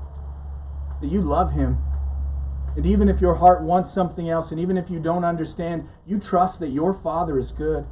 [1.01, 1.79] That you love Him.
[2.77, 6.19] And even if your heart wants something else, and even if you don't understand, you
[6.19, 7.85] trust that your Father is good.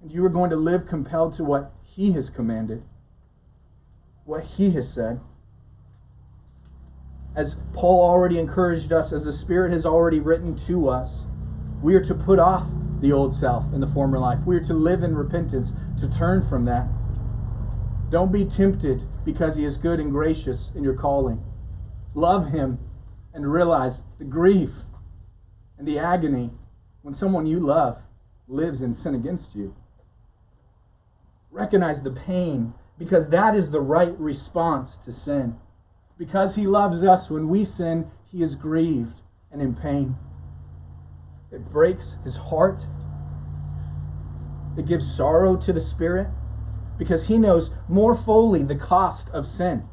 [0.00, 2.82] And you are going to live compelled to what He has commanded,
[4.26, 5.18] what He has said
[7.36, 11.26] as Paul already encouraged us, as the Spirit has already written to us,
[11.82, 12.66] we are to put off
[13.00, 14.40] the old self in the former life.
[14.46, 16.86] We are to live in repentance, to turn from that.
[18.10, 21.42] Don't be tempted because He is good and gracious in your calling.
[22.14, 22.78] Love Him
[23.32, 24.70] and realize the grief
[25.78, 26.50] and the agony
[27.02, 28.00] when someone you love
[28.46, 29.74] lives in sin against you.
[31.50, 35.56] Recognize the pain because that is the right response to sin.
[36.16, 40.16] Because he loves us, when we sin, he is grieved and in pain.
[41.50, 42.86] It breaks his heart.
[44.76, 46.28] It gives sorrow to the spirit
[46.98, 49.88] because he knows more fully the cost of sin.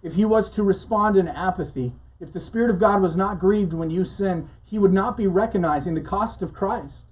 [0.00, 3.72] If he was to respond in apathy, if the Spirit of God was not grieved
[3.72, 7.06] when you sin, he would not be recognizing the cost of Christ.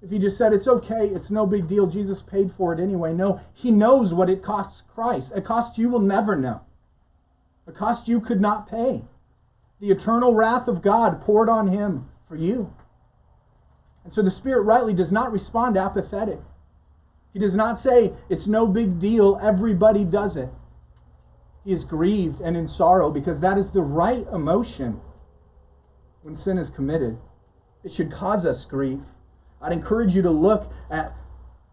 [0.00, 3.14] If he just said, it's okay, it's no big deal, Jesus paid for it anyway.
[3.14, 5.32] No, he knows what it costs Christ.
[5.36, 6.62] A cost you will never know
[7.66, 9.02] a cost you could not pay.
[9.80, 12.72] The eternal wrath of God poured on him for you.
[14.04, 16.40] And so the Spirit rightly does not respond apathetic.
[17.32, 20.50] He does not say, it's no big deal, everybody does it.
[21.64, 25.00] He is grieved and in sorrow because that is the right emotion
[26.22, 27.16] when sin is committed.
[27.84, 29.00] It should cause us grief.
[29.60, 31.14] I'd encourage you to look at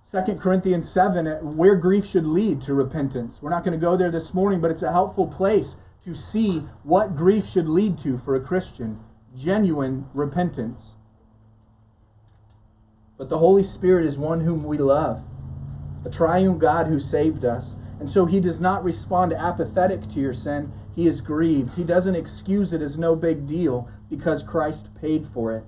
[0.10, 3.42] 2 Corinthians 7 uh, where grief should lead to repentance.
[3.42, 6.64] We're not going to go there this morning, but it's a helpful place to see
[6.84, 9.00] what grief should lead to for a Christian
[9.36, 10.96] genuine repentance.
[13.18, 15.22] But the Holy Spirit is one whom we love,
[16.06, 17.76] a triune God who saved us.
[18.00, 20.72] And so he does not respond apathetic to your sin.
[20.96, 21.76] He is grieved.
[21.76, 25.66] He doesn't excuse it as no big deal because Christ paid for it.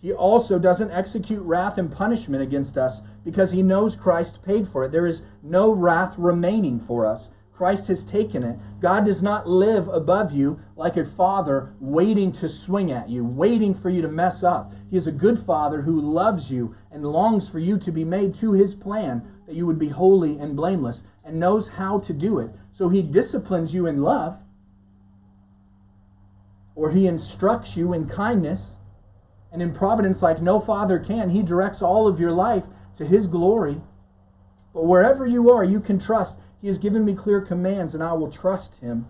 [0.00, 4.84] He also doesn't execute wrath and punishment against us because he knows Christ paid for
[4.84, 4.92] it.
[4.92, 7.30] There is no wrath remaining for us.
[7.52, 8.58] Christ has taken it.
[8.80, 13.72] God does not live above you like a father waiting to swing at you, waiting
[13.74, 14.72] for you to mess up.
[14.90, 18.34] He is a good father who loves you and longs for you to be made
[18.34, 22.40] to his plan that you would be holy and blameless and knows how to do
[22.40, 22.50] it.
[22.72, 24.38] So he disciplines you in love
[26.74, 28.74] or he instructs you in kindness
[29.52, 31.28] and in providence like no father can.
[31.28, 32.64] He directs all of your life
[32.96, 33.80] to his glory.
[34.72, 36.36] But wherever you are, you can trust.
[36.60, 39.06] He has given me clear commands, and I will trust him.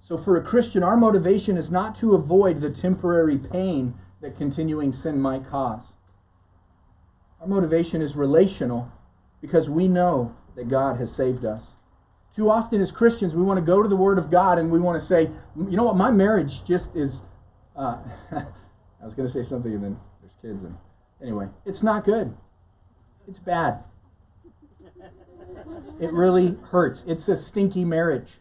[0.00, 4.92] So, for a Christian, our motivation is not to avoid the temporary pain that continuing
[4.92, 5.92] sin might cause.
[7.40, 8.90] Our motivation is relational
[9.40, 11.74] because we know that God has saved us.
[12.34, 14.80] Too often, as Christians, we want to go to the Word of God and we
[14.80, 17.20] want to say, you know what, my marriage just is
[17.76, 17.98] uh,
[18.32, 20.76] I was going to say something, and then there's kids, and
[21.22, 22.34] anyway, it's not good.
[23.28, 23.84] It's bad.
[26.00, 27.04] It really hurts.
[27.06, 28.40] It's a stinky marriage.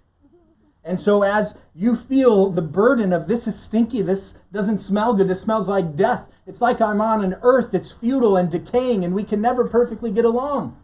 [0.83, 5.27] And so, as you feel the burden of this is stinky, this doesn't smell good,
[5.27, 9.13] this smells like death, it's like I'm on an earth that's futile and decaying, and
[9.13, 10.75] we can never perfectly get along.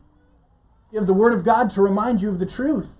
[0.91, 2.95] You have the Word of God to remind you of the truth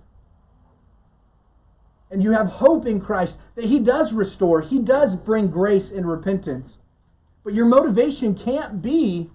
[2.10, 6.08] and you have hope in Christ that He does restore, He does bring grace and
[6.08, 6.78] repentance.
[7.48, 9.30] But your motivation can't be,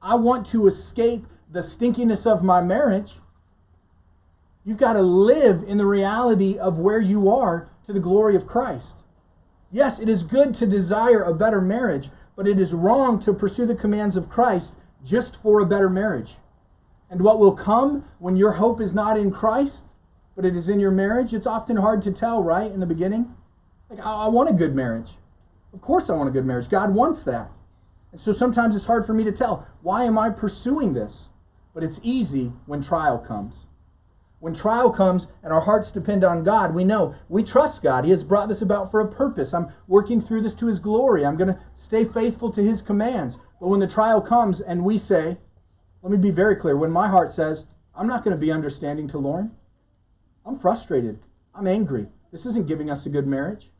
[0.00, 3.18] I want to escape the stinkiness of my marriage.
[4.64, 8.46] You've got to live in the reality of where you are to the glory of
[8.46, 8.94] Christ.
[9.72, 13.66] Yes, it is good to desire a better marriage, but it is wrong to pursue
[13.66, 16.36] the commands of Christ just for a better marriage.
[17.10, 19.82] And what will come when your hope is not in Christ
[20.36, 23.34] but it is in your marriage, it's often hard to tell, right, in the beginning?
[23.90, 25.18] Like, I, I want a good marriage.
[25.76, 26.70] Of course, I want a good marriage.
[26.70, 27.50] God wants that.
[28.10, 31.28] And so sometimes it's hard for me to tell, why am I pursuing this?
[31.74, 33.66] But it's easy when trial comes.
[34.40, 38.04] When trial comes and our hearts depend on God, we know we trust God.
[38.04, 39.52] He has brought this about for a purpose.
[39.52, 41.26] I'm working through this to His glory.
[41.26, 43.36] I'm going to stay faithful to His commands.
[43.60, 45.36] But when the trial comes and we say,
[46.00, 49.08] let me be very clear, when my heart says, I'm not going to be understanding
[49.08, 49.50] to Lauren,
[50.46, 51.18] I'm frustrated.
[51.54, 52.06] I'm angry.
[52.32, 53.70] This isn't giving us a good marriage.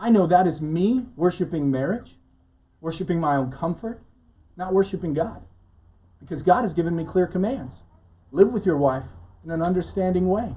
[0.00, 2.16] I know that is me worshiping marriage,
[2.80, 4.00] worshiping my own comfort,
[4.56, 5.42] not worshiping God.
[6.20, 7.82] Because God has given me clear commands.
[8.32, 9.04] Live with your wife
[9.44, 10.54] in an understanding way,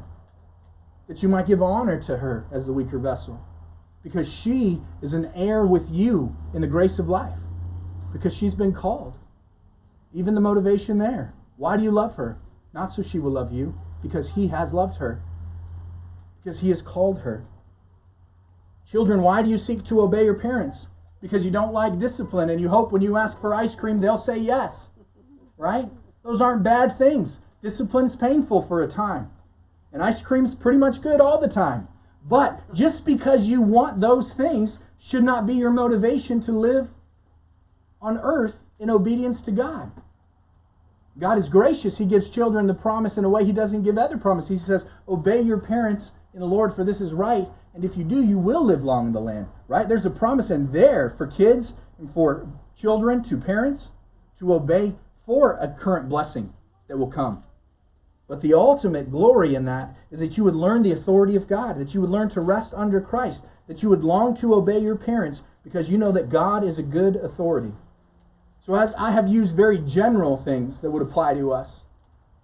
[1.07, 3.39] that you might give honor to her as the weaker vessel.
[4.01, 7.37] Because she is an heir with you in the grace of life,
[8.13, 9.17] because she's been called.
[10.13, 11.33] Even the motivation there.
[11.57, 12.37] Why do you love her?
[12.73, 15.21] Not so she will love you, because he has loved her
[16.43, 17.45] because he has called her.
[18.85, 20.87] Children, why do you seek to obey your parents?
[21.21, 24.17] Because you don't like discipline and you hope when you ask for ice cream, they'll
[24.17, 24.89] say yes.
[25.57, 25.89] Right?
[26.23, 27.39] Those aren't bad things.
[27.61, 29.31] Discipline's painful for a time.
[29.91, 31.87] And ice cream's pretty much good all the time.
[32.27, 36.89] But just because you want those things should not be your motivation to live
[38.01, 39.91] on earth in obedience to God.
[41.19, 41.97] God is gracious.
[41.97, 44.49] He gives children the promise in a way He doesn't give other promises.
[44.49, 47.47] He says, Obey your parents in the Lord, for this is right.
[47.73, 49.87] And if you do, you will live long in the land, right?
[49.87, 53.91] There's a promise in there for kids and for children to parents
[54.37, 54.93] to obey
[55.25, 56.53] for a current blessing
[56.87, 57.43] that will come.
[58.27, 61.77] But the ultimate glory in that is that you would learn the authority of God,
[61.77, 64.95] that you would learn to rest under Christ, that you would long to obey your
[64.95, 67.73] parents because you know that God is a good authority.
[68.59, 71.81] So, as I have used very general things that would apply to us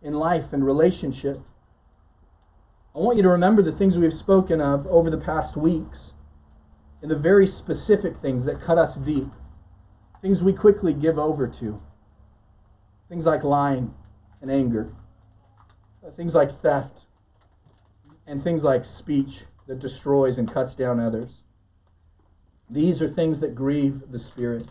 [0.02, 1.40] in life and relationship,
[3.00, 6.12] I want you to remember the things we have spoken of over the past weeks
[7.02, 9.30] and the very specific things that cut us deep,
[10.22, 11.82] things we quickly give over to,
[13.08, 13.94] things like lying
[14.42, 14.94] and anger,
[16.06, 17.06] uh, things like theft,
[18.28, 21.44] and things like speech that destroys and cuts down others.
[22.70, 24.66] These are things that grieve the Spirit.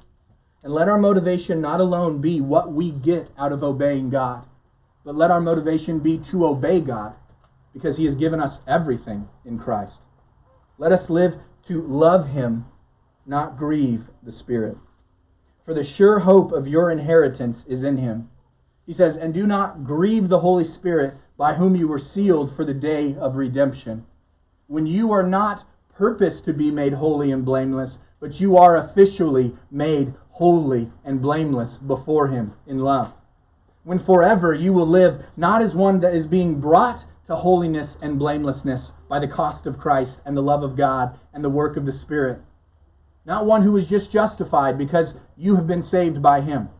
[0.63, 4.45] And let our motivation not alone be what we get out of obeying God,
[5.03, 7.15] but let our motivation be to obey God
[7.79, 10.01] because he has given us everything in Christ.
[10.79, 12.67] Let us live to love him,
[13.25, 14.77] not grieve the Spirit.
[15.65, 18.31] For the sure hope of your inheritance is in him.
[18.85, 22.65] He says, And do not grieve the Holy Spirit by whom you were sealed for
[22.65, 24.05] the day of redemption.
[24.67, 25.65] When you are not
[25.95, 31.77] purposed to be made holy and blameless, but you are officially made holy and blameless
[31.77, 33.15] before him in love.
[33.85, 38.19] When forever you will live not as one that is being brought to holiness and
[38.19, 41.85] blamelessness by the cost of Christ and the love of God and the work of
[41.85, 42.41] the Spirit.
[43.27, 46.71] Not one who is just justified because you have been saved by him.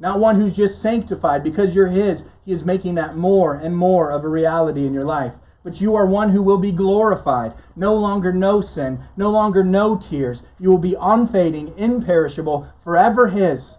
[0.00, 2.24] Not one who's just sanctified because you're his.
[2.46, 5.34] He is making that more and more of a reality in your life.
[5.62, 7.52] But you are one who will be glorified.
[7.76, 10.42] No longer no sin, no longer no tears.
[10.58, 13.76] You will be unfading, imperishable, forever his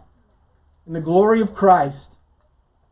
[0.86, 2.18] in the glory of Christ.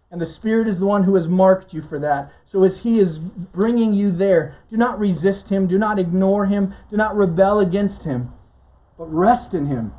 [0.09, 2.31] And the Spirit is the one who has marked you for that.
[2.45, 6.73] So as He is bringing you there, do not resist Him, do not ignore Him,
[6.89, 8.31] do not rebel against Him,
[8.97, 9.93] but rest in Him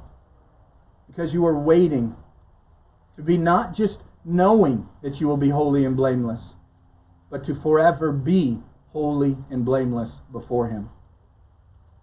[1.08, 2.14] because you are waiting
[3.16, 6.54] to be not just knowing that you will be holy and blameless,
[7.30, 10.88] but to forever be holy and blameless before Him.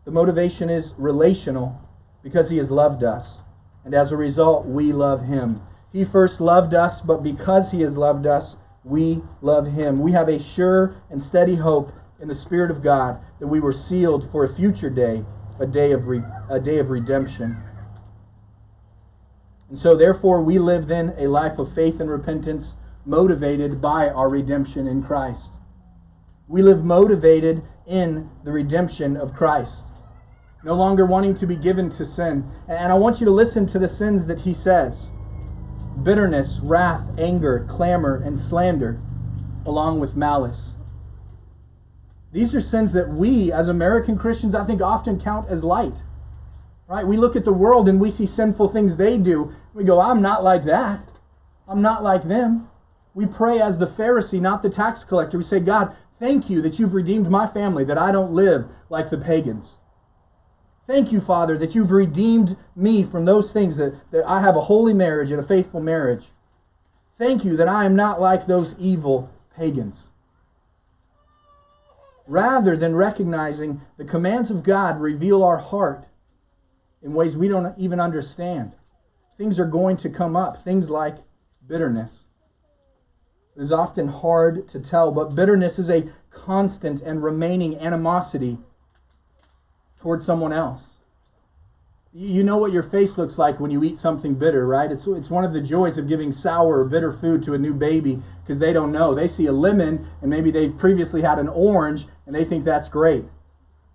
[0.03, 1.79] The motivation is relational
[2.21, 3.39] because He has loved us.
[3.85, 5.61] And as a result, we love Him.
[5.95, 10.01] He first loved us, but because He has loved us, we love Him.
[10.01, 13.71] We have a sure and steady hope in the Spirit of God that we were
[13.71, 15.23] sealed for a future day,
[15.57, 17.55] a day of, re- a day of redemption.
[19.69, 22.73] And so, therefore, we live then a life of faith and repentance
[23.05, 25.49] motivated by our redemption in Christ.
[26.49, 29.85] We live motivated in the redemption of Christ,
[30.61, 32.51] no longer wanting to be given to sin.
[32.67, 35.09] And I want you to listen to the sins that He says
[36.03, 38.99] bitterness, wrath, anger, clamor, and slander,
[39.65, 40.73] along with malice.
[42.31, 45.95] These are sins that we, as American Christians, I think often count as light.
[46.87, 47.07] Right?
[47.07, 49.53] We look at the world and we see sinful things they do.
[49.73, 51.07] We go, I'm not like that.
[51.67, 52.67] I'm not like them.
[53.13, 55.37] We pray as the Pharisee, not the tax collector.
[55.37, 59.09] We say, God, thank you that you've redeemed my family, that I don't live like
[59.09, 59.77] the pagans.
[60.87, 64.61] Thank you, Father, that you've redeemed me from those things, that, that I have a
[64.61, 66.27] holy marriage and a faithful marriage.
[67.15, 70.09] Thank you that I am not like those evil pagans.
[72.27, 76.05] Rather than recognizing the commands of God reveal our heart
[77.01, 78.73] in ways we don't even understand,
[79.37, 81.17] things are going to come up, things like
[81.67, 82.25] bitterness.
[83.55, 88.57] It is often hard to tell, but bitterness is a constant and remaining animosity
[90.05, 90.97] towards someone else.
[92.13, 94.91] You know what your face looks like when you eat something bitter, right?
[94.91, 97.73] It's, it's one of the joys of giving sour or bitter food to a new
[97.73, 99.15] baby because they don't know.
[99.15, 102.87] They see a lemon and maybe they've previously had an orange and they think that's
[102.87, 103.25] great.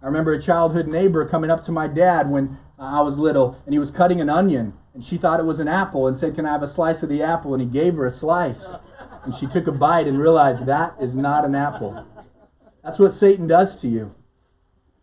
[0.02, 3.56] I remember a childhood neighbor coming up to my dad when uh, I was little
[3.64, 6.34] and he was cutting an onion and she thought it was an apple and said,
[6.34, 7.54] Can I have a slice of the apple?
[7.54, 8.74] And he gave her a slice.
[9.24, 12.04] And she took a bite and realized that is not an apple.
[12.82, 14.12] That's what Satan does to you.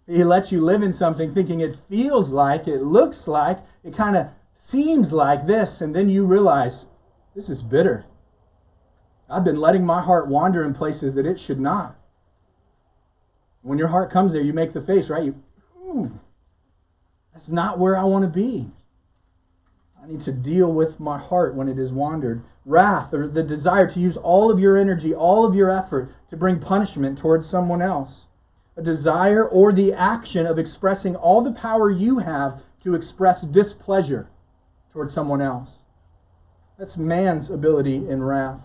[0.08, 4.16] He lets you live in something thinking it feels like, it looks like, it kind
[4.16, 6.86] of seems like this, and then you realize
[7.36, 8.06] this is bitter.
[9.30, 11.98] I've been letting my heart wander in places that it should not.
[13.64, 15.26] When your heart comes there, you make the face, right?
[15.26, 16.20] You,
[17.34, 18.72] that's not where I want to be.
[20.02, 22.42] I need to deal with my heart when it has wandered.
[22.66, 26.38] Wrath, or the desire to use all of your energy, all of your effort to
[26.38, 28.27] bring punishment towards someone else
[28.78, 34.30] a desire or the action of expressing all the power you have to express displeasure
[34.92, 35.82] towards someone else.
[36.78, 38.62] That's man's ability in wrath.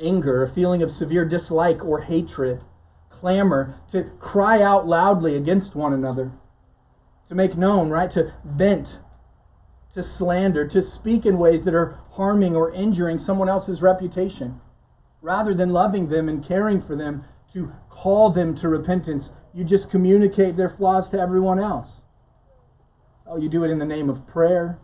[0.00, 2.62] Anger, a feeling of severe dislike or hatred.
[3.10, 6.32] Clamor, to cry out loudly against one another.
[7.28, 8.10] To make known, right?
[8.12, 9.00] To vent,
[9.92, 14.60] to slander, to speak in ways that are harming or injuring someone else's reputation.
[15.20, 19.32] Rather than loving them and caring for them, to call them to repentance.
[19.54, 22.02] You just communicate their flaws to everyone else.
[23.26, 24.78] Oh, you do it in the name of prayer.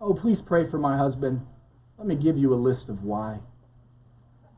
[0.00, 1.44] Oh, please pray for my husband.
[1.98, 3.38] Let me give you a list of why.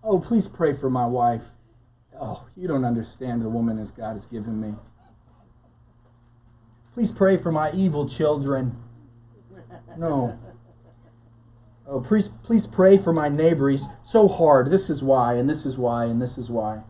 [0.02, 1.42] Oh, please pray for my wife.
[2.18, 4.74] Oh, you don't understand the woman as God has given me.
[6.94, 8.74] Please pray for my evil children.
[9.98, 10.38] No.
[11.86, 13.68] Oh, please, please pray for my neighbor.
[13.68, 14.70] He's so hard.
[14.70, 16.82] This is why, and this is why, and this is why.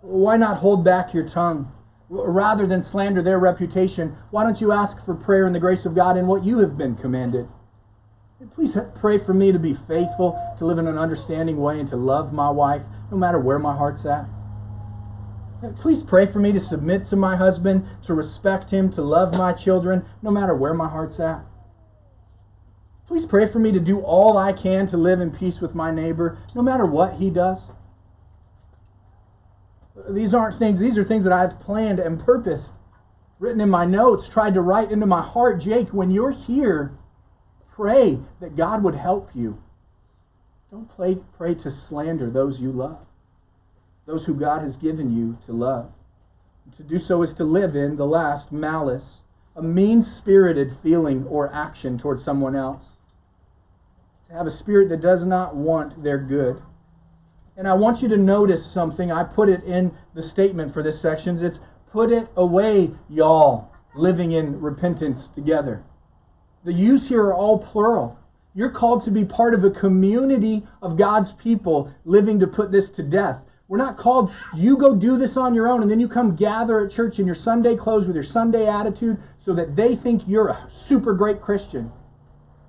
[0.00, 1.72] Why not hold back your tongue?
[2.08, 5.94] Rather than slander their reputation, why don't you ask for prayer and the grace of
[5.94, 7.48] God in what you have been commanded?
[8.54, 11.96] Please pray for me to be faithful, to live in an understanding way, and to
[11.96, 14.26] love my wife no matter where my heart's at.
[15.62, 19.36] Uh, please pray for me to submit to my husband, to respect him, to love
[19.38, 21.40] my children no matter where my heart's at.
[23.06, 25.90] Please pray for me to do all I can to live in peace with my
[25.90, 27.70] neighbor no matter what he does.
[30.10, 32.72] These aren't things, these are things that I've planned and purposed,
[33.38, 35.60] written in my notes, tried to write into my heart.
[35.60, 36.92] Jake, when you're here,
[37.72, 39.58] pray that God would help you.
[40.70, 43.06] Don't pray, pray to slander those you love,
[44.04, 45.90] those who God has given you to love.
[46.76, 49.22] To do so is to live in the last malice.
[49.56, 52.98] a mean spirited feeling or action towards someone else.
[54.28, 56.60] To have a spirit that does not want their good.
[57.58, 59.10] And I want you to notice something.
[59.10, 61.42] I put it in the statement for this section.
[61.42, 65.82] It's put it away, y'all, living in repentance together.
[66.64, 68.18] The yous here are all plural.
[68.54, 72.90] You're called to be part of a community of God's people living to put this
[72.90, 73.40] to death.
[73.68, 76.84] We're not called, you go do this on your own, and then you come gather
[76.84, 80.48] at church in your Sunday clothes with your Sunday attitude so that they think you're
[80.48, 81.90] a super great Christian.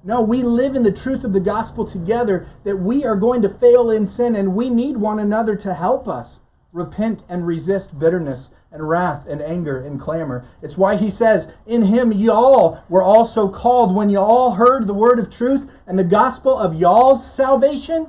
[0.08, 3.50] No, we live in the truth of the gospel together that we are going to
[3.50, 6.40] fail in sin and we need one another to help us
[6.72, 10.46] repent and resist bitterness and wrath and anger and clamor.
[10.62, 14.94] It's why he says, In him y'all were also called when you all heard the
[14.94, 18.08] word of truth and the gospel of y'all's salvation,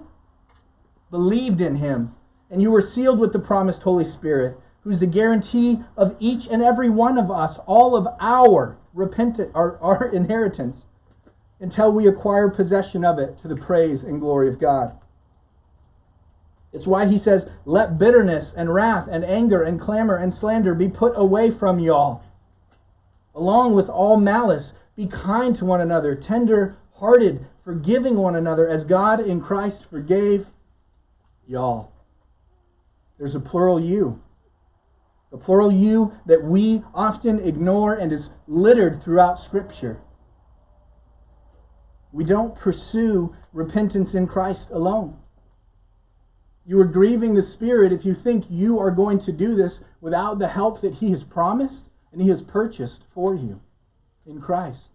[1.11, 2.15] believed in him
[2.49, 6.63] and you were sealed with the promised Holy Spirit, who's the guarantee of each and
[6.63, 10.85] every one of us, all of our repentant our, our inheritance,
[11.61, 14.97] until we acquire possession of it to the praise and glory of God.
[16.73, 20.89] It's why he says, Let bitterness and wrath and anger and clamor and slander be
[20.89, 22.23] put away from y'all.
[23.35, 28.85] Along with all malice, be kind to one another, tender hearted, forgiving one another, as
[28.85, 30.47] God in Christ forgave
[31.47, 31.93] y'all.
[33.17, 34.21] There's a plural you.
[35.33, 40.01] A plural you that we often ignore and is littered throughout Scripture.
[42.13, 45.19] We don't pursue repentance in Christ alone.
[46.65, 50.39] You are grieving the Spirit if you think you are going to do this without
[50.39, 53.61] the help that He has promised and He has purchased for you
[54.27, 54.91] in Christ.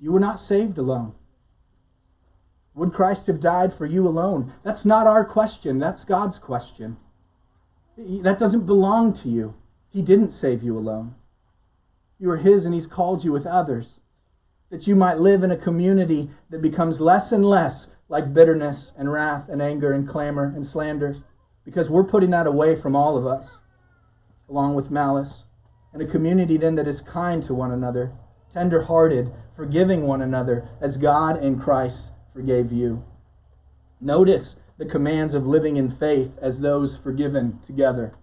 [0.00, 1.14] You were not saved alone.
[2.74, 4.52] Would Christ have died for you alone?
[4.62, 6.98] That's not our question, that's God's question.
[7.96, 9.54] That doesn't belong to you.
[9.88, 11.14] He didn't save you alone.
[12.18, 14.00] You are His, and He's called you with others,
[14.70, 19.12] that you might live in a community that becomes less and less like bitterness and
[19.12, 21.14] wrath and anger and clamor and slander,
[21.64, 23.58] because we're putting that away from all of us,
[24.48, 25.44] along with malice.
[25.92, 28.12] And a community then that is kind to one another,
[28.52, 33.02] tender hearted, forgiving one another, as God in Christ forgave you.
[34.00, 38.14] Notice the commands of living in faith as those forgiven together.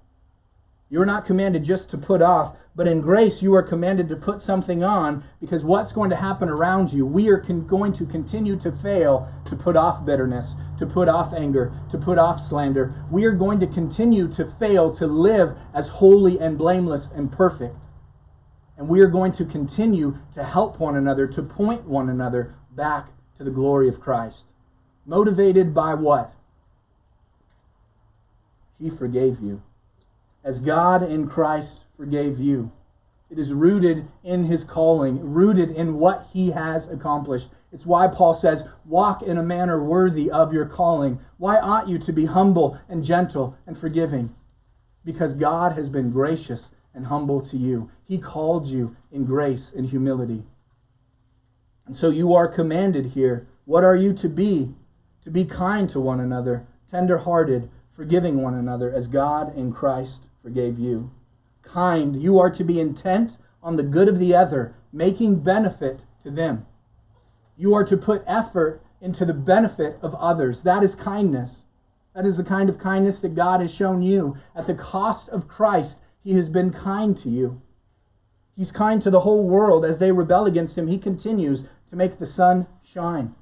[0.89, 4.15] You are not commanded just to put off, but in grace you are commanded to
[4.15, 7.05] put something on because what's going to happen around you?
[7.05, 11.33] We are con- going to continue to fail to put off bitterness, to put off
[11.33, 12.93] anger, to put off slander.
[13.09, 17.75] We are going to continue to fail to live as holy and blameless and perfect.
[18.77, 23.07] And we are going to continue to help one another, to point one another back
[23.37, 24.45] to the glory of Christ.
[25.05, 26.33] Motivated by what?
[28.79, 29.61] He forgave you.
[30.43, 32.69] As God in Christ forgave you.
[33.29, 37.49] It is rooted in his calling, rooted in what he has accomplished.
[37.71, 41.17] It's why Paul says, Walk in a manner worthy of your calling.
[41.37, 44.35] Why ought you to be humble and gentle and forgiving?
[45.05, 47.89] Because God has been gracious and humble to you.
[48.03, 50.43] He called you in grace and humility.
[51.87, 53.47] And so you are commanded here.
[53.65, 54.75] What are you to be?
[55.23, 60.25] To be kind to one another, tender hearted, forgiving one another as God in Christ
[60.43, 61.09] forgave you.
[61.63, 66.29] Kind, you are to be intent on the good of the other, making benefit to
[66.29, 66.65] them.
[67.57, 70.61] You are to put effort into the benefit of others.
[70.61, 71.63] That is kindness.
[72.13, 74.35] That is the kind of kindness that God has shown you.
[74.55, 77.61] At the cost of Christ, He has been kind to you.
[78.55, 79.85] He's kind to the whole world.
[79.85, 83.33] As they rebel against Him, He continues to make the sun shine.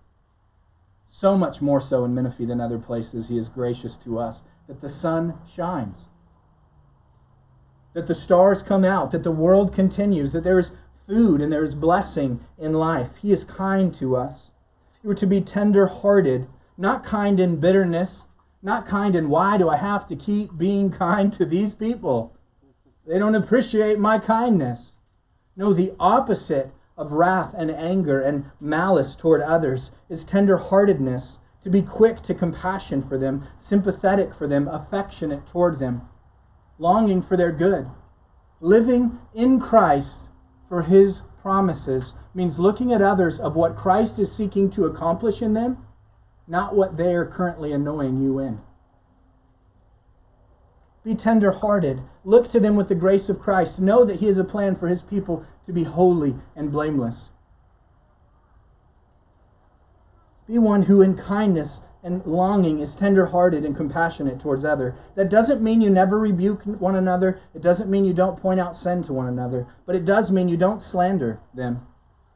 [1.08, 4.80] So much more so in Menifee than other places, he is gracious to us that
[4.80, 6.08] the sun shines,
[7.94, 10.72] that the stars come out, that the world continues, that there is
[11.08, 13.10] food and there is blessing in life.
[13.22, 14.52] He is kind to us.
[15.04, 18.28] You are to be tender hearted, not kind in bitterness,
[18.64, 22.34] not kind in why do I have to keep being kind to these people?
[23.08, 24.94] They don't appreciate my kindness.
[25.58, 31.82] No, the opposite of wrath and anger and malice toward others is tenderheartedness, to be
[31.82, 36.08] quick to compassion for them, sympathetic for them, affectionate toward them,
[36.82, 37.88] longing for their good.
[38.60, 40.22] Living in Christ
[40.68, 45.54] for his promises means looking at others of what Christ is seeking to accomplish in
[45.54, 45.78] them,
[46.48, 48.60] not what they are currently annoying you in.
[51.04, 52.02] Be tender hearted.
[52.26, 53.80] Look to them with the grace of Christ.
[53.80, 57.30] Know that He has a plan for His people to be holy and blameless.
[60.48, 64.96] Be one who in kindness and longing is tender-hearted and compassionate towards other.
[65.16, 67.40] That doesn't mean you never rebuke one another.
[67.54, 70.50] It doesn't mean you don't point out sin to one another, but it does mean
[70.50, 71.86] you don't slander them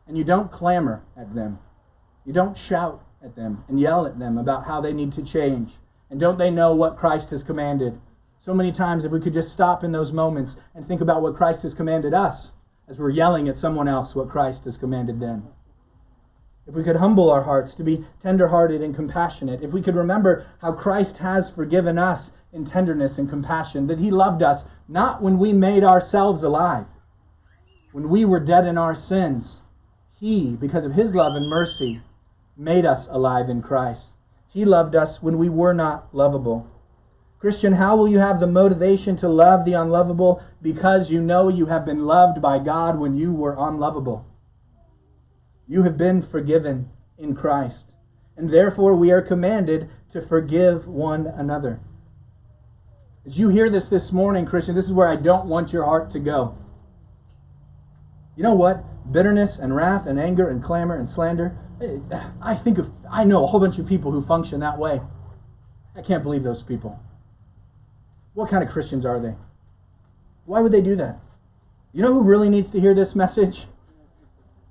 [0.08, 1.58] and you don't clamor at them.
[2.26, 5.80] You don't shout at them and yell at them about how they need to change.
[6.12, 8.00] And don't they know what Christ has commanded?
[8.38, 11.36] So many times if we could just stop in those moments and think about what
[11.36, 12.52] Christ has commanded us
[12.88, 15.48] as we're yelling at someone else what Christ has commanded them
[16.68, 20.46] if we could humble our hearts to be tenderhearted and compassionate, if we could remember
[20.60, 25.38] how Christ has forgiven us in tenderness and compassion, that He loved us not when
[25.38, 26.86] we made ourselves alive,
[27.92, 29.62] when we were dead in our sins,
[30.20, 32.02] He, because of His love and mercy,
[32.58, 34.14] made us alive in Christ.
[34.48, 36.66] He loved us when we were not lovable.
[37.40, 40.42] Christian, how will you have the motivation to love the unlovable?
[40.64, 44.26] Because you know you have been loved by God when you were unlovable.
[45.68, 47.92] You have been forgiven in Christ.
[48.38, 51.80] And therefore, we are commanded to forgive one another.
[53.26, 56.12] As you hear this this morning, Christian, this is where I don't want your heart
[56.12, 56.56] to go.
[58.36, 58.84] You know what?
[59.12, 61.58] Bitterness and wrath and anger and clamor and slander.
[61.82, 61.98] Eh,
[62.42, 65.02] I think of, I know a whole bunch of people who function that way.
[65.96, 67.00] I can't believe those people.
[68.34, 69.34] What kind of Christians are they?
[70.46, 71.22] Why would they do that?
[71.94, 73.68] You know who really needs to hear this message?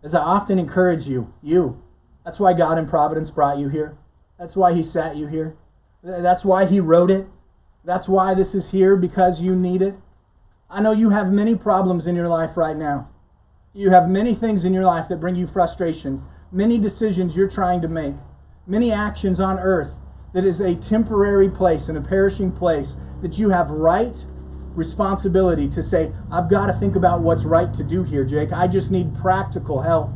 [0.05, 1.83] As I often encourage you, you.
[2.25, 3.97] That's why God in Providence brought you here.
[4.39, 5.57] That's why He sat you here.
[6.03, 7.27] That's why He wrote it.
[7.87, 9.95] That's why this is here, because you need it.
[10.69, 13.09] I know you have many problems in your life right now.
[13.73, 17.81] You have many things in your life that bring you frustration, many decisions you're trying
[17.81, 18.15] to make,
[18.67, 19.97] many actions on earth
[20.35, 24.27] that is a temporary place and a perishing place that you have right
[24.75, 28.53] responsibility to say, I've got to think about what's right to do here, Jake.
[28.53, 30.11] I just need practical help.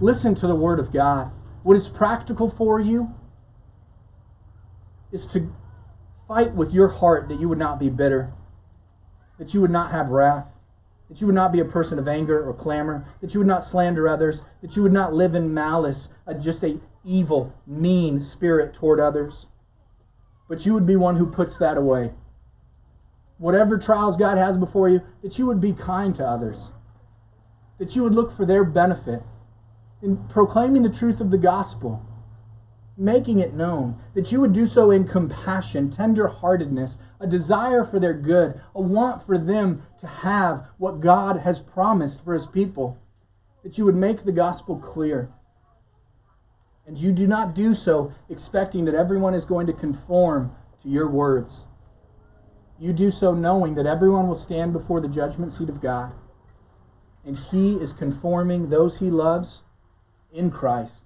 [0.00, 1.32] Listen to the Word of God.
[1.62, 3.12] What is practical for you
[5.10, 5.52] is to
[6.28, 8.32] fight with your heart that you would not be bitter,
[9.38, 10.48] that you would not have wrath,
[11.08, 13.64] that you would not be a person of anger or clamor, that you would not
[13.64, 18.74] slander others, that you would not live in malice, uh, just a evil, mean spirit
[18.74, 19.46] toward others.
[20.48, 22.12] But you would be one who puts that away
[23.38, 26.70] whatever trials God has before you, that you would be kind to others,
[27.78, 29.22] that you would look for their benefit
[30.02, 32.02] in proclaiming the truth of the gospel,
[32.96, 38.14] making it known, that you would do so in compassion, tender-heartedness, a desire for their
[38.14, 42.98] good, a want for them to have what God has promised for his people,
[43.62, 45.30] that you would make the gospel clear.
[46.86, 51.10] And you do not do so expecting that everyone is going to conform to your
[51.10, 51.66] words.
[52.78, 56.12] You do so knowing that everyone will stand before the judgment seat of God,
[57.24, 59.62] and He is conforming those He loves
[60.32, 61.04] in Christ,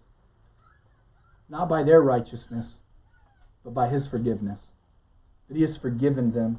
[1.48, 2.78] not by their righteousness,
[3.64, 4.72] but by His forgiveness.
[5.48, 6.58] That He has forgiven them,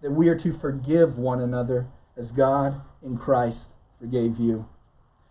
[0.00, 1.86] that we are to forgive one another
[2.16, 4.64] as God in Christ forgave you.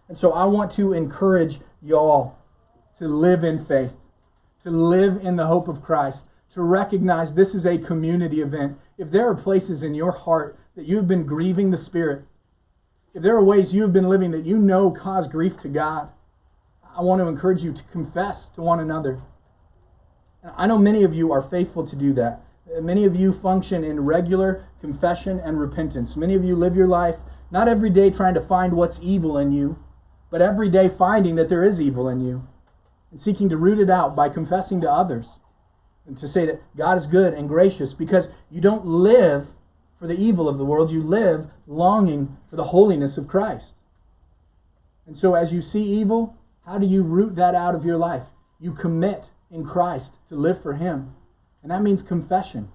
[0.09, 2.35] And so I want to encourage y'all
[2.97, 3.93] to live in faith,
[4.63, 9.09] to live in the hope of Christ, to recognize this is a community event if
[9.09, 12.23] there are places in your heart that you've been grieving the Spirit,
[13.13, 16.11] if there are ways you have been living that you know cause grief to God,
[16.93, 19.21] I want to encourage you to confess to one another.
[20.57, 22.41] I know many of you are faithful to do that.
[22.81, 26.17] Many of you function in regular confession and repentance.
[26.17, 27.17] Many of you live your life
[27.49, 29.77] not every day trying to find what's evil in you,
[30.29, 32.45] but every day finding that there is evil in you
[33.09, 35.37] and seeking to root it out by confessing to others
[36.17, 39.47] to say that God is good and gracious because you don't live
[39.99, 43.75] for the evil of the world, you live longing for the holiness of Christ.
[45.05, 46.35] And so, as you see evil,
[46.65, 48.23] how do you root that out of your life?
[48.59, 51.13] You commit in Christ to live for Him.
[51.61, 52.71] And that means confession.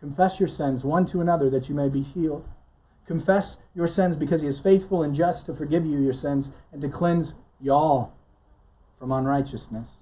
[0.00, 2.46] Confess your sins one to another that you may be healed.
[3.06, 6.80] Confess your sins because He is faithful and just to forgive you your sins and
[6.80, 8.12] to cleanse y'all
[8.98, 9.92] from unrighteousness.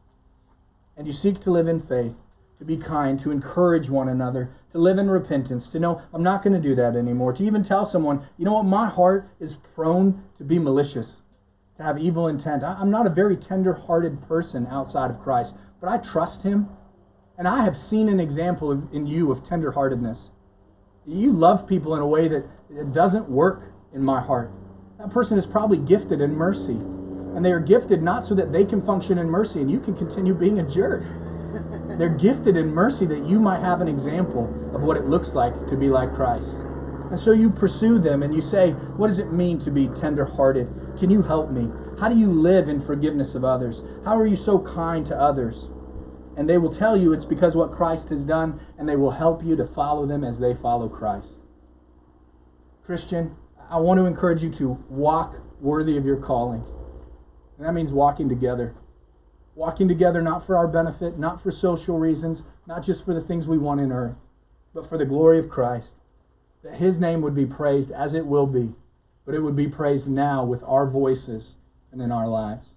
[0.96, 2.14] And you seek to live in faith
[2.58, 6.42] to be kind, to encourage one another, to live in repentance, to know I'm not
[6.42, 9.56] going to do that anymore, to even tell someone, you know what, my heart is
[9.74, 11.20] prone to be malicious,
[11.76, 12.62] to have evil intent.
[12.62, 16.68] I'm not a very tender hearted person outside of Christ, but I trust Him.
[17.36, 20.30] And I have seen an example in you of tender heartedness.
[21.04, 24.52] You love people in a way that it doesn't work in my heart.
[24.98, 26.76] That person is probably gifted in mercy.
[27.34, 29.94] And they are gifted not so that they can function in mercy and you can
[29.94, 31.02] continue being a jerk.
[31.96, 35.66] They're gifted in mercy that you might have an example of what it looks like
[35.68, 36.56] to be like Christ.
[37.10, 40.68] And so you pursue them and you say, What does it mean to be tender-hearted?
[40.98, 41.68] Can you help me?
[41.98, 43.82] How do you live in forgiveness of others?
[44.04, 45.68] How are you so kind to others?
[46.36, 49.44] And they will tell you it's because what Christ has done, and they will help
[49.44, 51.38] you to follow them as they follow Christ.
[52.84, 53.36] Christian,
[53.70, 56.64] I want to encourage you to walk worthy of your calling.
[57.56, 58.74] And that means walking together.
[59.56, 63.46] Walking together not for our benefit, not for social reasons, not just for the things
[63.46, 64.16] we want in earth,
[64.72, 65.96] but for the glory of Christ.
[66.62, 68.74] That his name would be praised as it will be,
[69.24, 71.54] but it would be praised now with our voices
[71.92, 72.74] and in our lives.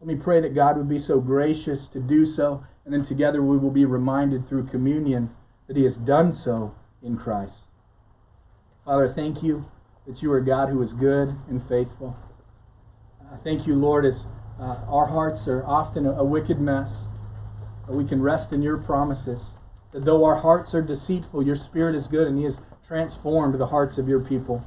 [0.00, 3.42] Let me pray that God would be so gracious to do so, and then together
[3.42, 5.30] we will be reminded through communion
[5.66, 7.58] that he has done so in Christ.
[8.84, 9.64] Father, thank you
[10.06, 12.16] that you are God who is good and faithful.
[13.30, 14.26] I thank you, Lord, as
[14.60, 17.04] uh, our hearts are often a, wicked mess,
[17.88, 19.50] we can rest in your promises.
[19.92, 23.66] That though our hearts are deceitful, your spirit is good and he has transformed the
[23.66, 24.62] hearts of your people.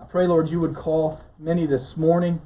[0.00, 2.40] I pray, Lord, you would call many this morning.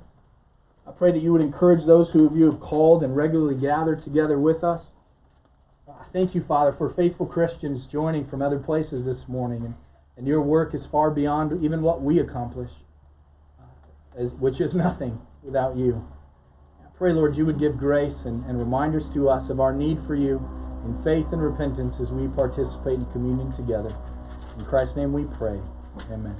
[0.87, 4.01] I pray that you would encourage those who of you have called and regularly gathered
[4.01, 4.93] together with us.
[5.87, 9.67] I thank you, Father, for faithful Christians joining from other places this morning.
[9.67, 9.75] And,
[10.17, 12.71] and your work is far beyond even what we accomplish,
[14.19, 16.03] uh, which is nothing without you.
[17.03, 20.15] Pray, Lord, you would give grace and, and reminders to us of our need for
[20.15, 20.41] you
[20.85, 23.93] in faith and repentance as we participate in communion together.
[24.57, 25.61] In Christ's name we pray.
[26.13, 26.37] Amen.